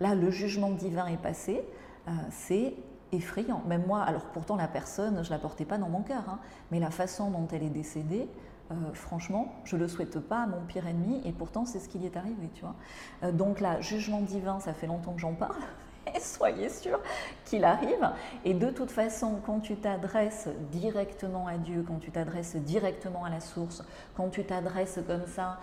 Là, 0.00 0.14
le 0.14 0.30
jugement 0.30 0.70
divin 0.70 1.06
est 1.06 1.20
passé. 1.20 1.62
Euh, 2.08 2.10
c'est 2.30 2.74
effrayant. 3.12 3.62
Même 3.66 3.84
moi, 3.86 4.02
alors 4.02 4.24
pourtant 4.24 4.56
la 4.56 4.68
personne, 4.68 5.22
je 5.22 5.28
ne 5.28 5.34
la 5.34 5.38
portais 5.38 5.64
pas 5.64 5.78
dans 5.78 5.88
mon 5.88 6.02
cœur, 6.02 6.24
hein, 6.28 6.38
mais 6.70 6.80
la 6.80 6.90
façon 6.90 7.30
dont 7.30 7.46
elle 7.52 7.62
est 7.62 7.70
décédée, 7.70 8.28
euh, 8.70 8.74
franchement, 8.94 9.52
je 9.64 9.76
ne 9.76 9.82
le 9.82 9.88
souhaite 9.88 10.18
pas 10.18 10.42
à 10.42 10.46
mon 10.46 10.60
pire 10.62 10.86
ennemi, 10.86 11.20
et 11.24 11.32
pourtant 11.32 11.64
c'est 11.64 11.78
ce 11.78 11.88
qui 11.88 11.98
lui 11.98 12.06
est 12.06 12.16
arrivé, 12.16 12.48
tu 12.54 12.62
vois. 12.62 12.74
Euh, 13.22 13.32
donc 13.32 13.60
là, 13.60 13.80
jugement 13.80 14.20
divin, 14.20 14.60
ça 14.60 14.72
fait 14.72 14.86
longtemps 14.86 15.12
que 15.12 15.20
j'en 15.20 15.34
parle, 15.34 15.60
et 16.14 16.20
soyez 16.20 16.68
sûr 16.68 16.98
qu'il 17.44 17.64
arrive. 17.64 18.10
Et 18.44 18.54
de 18.54 18.70
toute 18.70 18.90
façon, 18.90 19.40
quand 19.44 19.60
tu 19.60 19.76
t'adresses 19.76 20.48
directement 20.70 21.46
à 21.46 21.58
Dieu, 21.58 21.84
quand 21.86 21.98
tu 21.98 22.10
t'adresses 22.10 22.56
directement 22.56 23.24
à 23.24 23.30
la 23.30 23.40
source, 23.40 23.84
quand 24.16 24.28
tu 24.28 24.44
t'adresses 24.44 25.00
comme 25.06 25.26
ça 25.26 25.58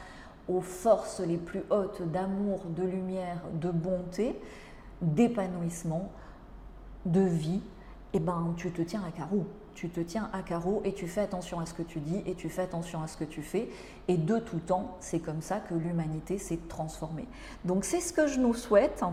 aux 0.48 0.62
forces 0.62 1.20
les 1.20 1.38
plus 1.38 1.64
hautes 1.70 2.02
d'amour, 2.02 2.62
de 2.66 2.84
lumière, 2.84 3.42
de 3.54 3.70
bonté, 3.70 4.40
d'épanouissement, 5.02 6.12
de 7.06 7.22
vie, 7.22 7.62
eh 8.14 8.20
ben, 8.20 8.54
tu 8.58 8.72
te 8.72 8.82
tiens 8.82 9.04
à 9.08 9.12
carreau. 9.12 9.46
Tu 9.76 9.90
te 9.90 10.02
tiens 10.02 10.30
à 10.34 10.42
carreau 10.42 10.82
et 10.84 10.94
tu 10.94 11.08
fais 11.08 11.22
attention 11.22 11.60
à 11.60 11.66
ce 11.66 11.74
que 11.74 11.84
tu 11.84 12.00
dis 12.00 12.22
et 12.26 12.36
tu 12.36 12.50
fais 12.50 12.64
attention 12.64 13.02
à 13.02 13.08
ce 13.08 13.16
que 13.16 13.24
tu 13.24 13.42
fais. 13.42 13.70
Et 14.10 14.18
de 14.18 14.38
tout 14.40 14.60
temps, 14.60 14.98
c'est 15.00 15.20
comme 15.20 15.42
ça 15.42 15.60
que 15.60 15.74
l'humanité 15.74 16.38
s'est 16.38 16.60
transformée. 16.68 17.28
Donc 17.64 17.86
c'est 17.86 18.02
ce 18.02 18.12
que 18.12 18.28
je 18.28 18.40
nous 18.40 18.54
souhaite. 18.54 19.04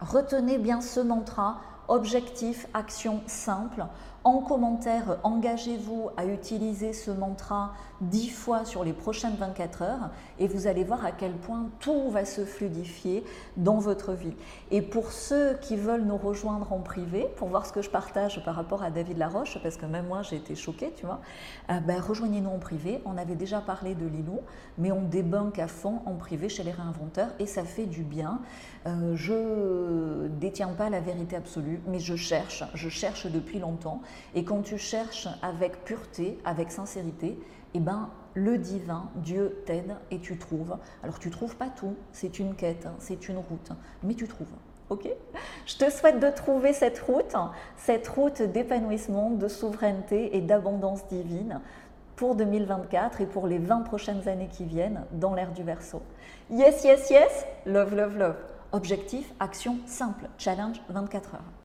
Retenez 0.00 0.58
bien 0.58 0.82
ce 0.82 1.00
mantra, 1.00 1.62
objectif, 1.88 2.66
action 2.74 3.22
simple. 3.26 3.86
En 4.24 4.38
commentaire, 4.40 5.18
engagez-vous 5.22 6.10
à 6.16 6.26
utiliser 6.26 6.92
ce 6.92 7.10
mantra 7.10 7.72
dix 8.00 8.28
fois 8.28 8.64
sur 8.64 8.84
les 8.84 8.92
prochaines 8.92 9.36
24 9.36 9.82
heures 9.82 10.10
et 10.38 10.48
vous 10.48 10.66
allez 10.66 10.84
voir 10.84 11.04
à 11.04 11.12
quel 11.12 11.32
point 11.32 11.68
tout 11.80 12.10
va 12.10 12.24
se 12.24 12.44
fluidifier 12.44 13.24
dans 13.56 13.78
votre 13.78 14.12
vie. 14.12 14.34
Et 14.70 14.82
pour 14.82 15.12
ceux 15.12 15.54
qui 15.60 15.76
veulent 15.76 16.04
nous 16.04 16.16
rejoindre 16.16 16.72
en 16.72 16.80
privé, 16.80 17.28
pour 17.36 17.48
voir 17.48 17.64
ce 17.64 17.72
que 17.72 17.80
je 17.80 17.90
partage 17.90 18.44
par 18.44 18.56
rapport 18.56 18.82
à 18.82 18.90
David 18.90 19.18
Laroche, 19.18 19.58
parce 19.62 19.76
que 19.76 19.86
même 19.86 20.06
moi 20.08 20.22
j'ai 20.22 20.36
été 20.36 20.54
choquée, 20.56 20.92
tu 20.96 21.06
vois, 21.06 21.20
euh, 21.70 21.80
ben, 21.80 22.00
rejoignez-nous 22.00 22.50
en 22.50 22.58
privé. 22.58 23.00
On 23.04 23.16
avait 23.16 23.36
déjà 23.36 23.60
parlé 23.60 23.94
de 23.94 24.06
Lilou, 24.06 24.40
mais 24.78 24.90
on 24.92 25.02
débunk 25.02 25.58
à 25.58 25.68
fond 25.68 26.00
en 26.06 26.14
privé 26.14 26.48
chez 26.48 26.64
les 26.64 26.72
réinventeurs 26.72 27.30
et 27.38 27.46
ça 27.46 27.64
fait 27.64 27.86
du 27.86 28.02
bien. 28.02 28.40
Euh, 28.86 29.14
je 29.14 30.28
détiens 30.28 30.68
pas 30.68 30.90
la 30.90 31.00
vérité 31.00 31.36
absolue, 31.36 31.80
mais 31.86 32.00
je 32.00 32.16
cherche, 32.16 32.64
je 32.74 32.88
cherche 32.88 33.26
depuis 33.26 33.58
longtemps. 33.58 34.02
Et 34.34 34.44
quand 34.44 34.62
tu 34.62 34.78
cherches 34.78 35.28
avec 35.42 35.84
pureté, 35.84 36.38
avec 36.44 36.70
sincérité, 36.70 37.38
eh 37.74 37.80
ben, 37.80 38.10
le 38.34 38.58
divin, 38.58 39.10
Dieu 39.16 39.62
t'aide 39.66 39.96
et 40.10 40.20
tu 40.20 40.38
trouves. 40.38 40.76
Alors 41.02 41.18
tu 41.18 41.30
trouves 41.30 41.56
pas 41.56 41.68
tout, 41.68 41.96
c'est 42.12 42.38
une 42.38 42.54
quête, 42.54 42.86
hein, 42.86 42.94
c'est 42.98 43.28
une 43.28 43.38
route, 43.38 43.72
mais 44.02 44.14
tu 44.14 44.28
trouves. 44.28 44.46
Ok? 44.90 45.08
Je 45.66 45.76
te 45.76 45.90
souhaite 45.90 46.18
de 46.18 46.30
trouver 46.30 46.72
cette 46.72 46.98
route, 47.00 47.36
cette 47.76 48.08
route 48.08 48.40
d'épanouissement, 48.40 49.30
de 49.30 49.48
souveraineté 49.48 50.36
et 50.36 50.40
d'abondance 50.40 51.06
divine 51.08 51.60
pour 52.16 52.34
2024 52.34 53.20
et 53.20 53.26
pour 53.26 53.46
les 53.46 53.58
20 53.58 53.82
prochaines 53.82 54.28
années 54.28 54.48
qui 54.50 54.64
viennent 54.64 55.04
dans 55.12 55.34
l'ère 55.34 55.52
du 55.52 55.62
Verseau. 55.62 56.02
Yes, 56.50 56.84
yes, 56.84 57.10
yes, 57.10 57.46
love, 57.66 57.94
love, 57.94 58.16
love. 58.16 58.36
Objectif, 58.72 59.32
action 59.40 59.78
simple, 59.86 60.28
challenge 60.38 60.80
24 60.88 61.34
heures. 61.34 61.57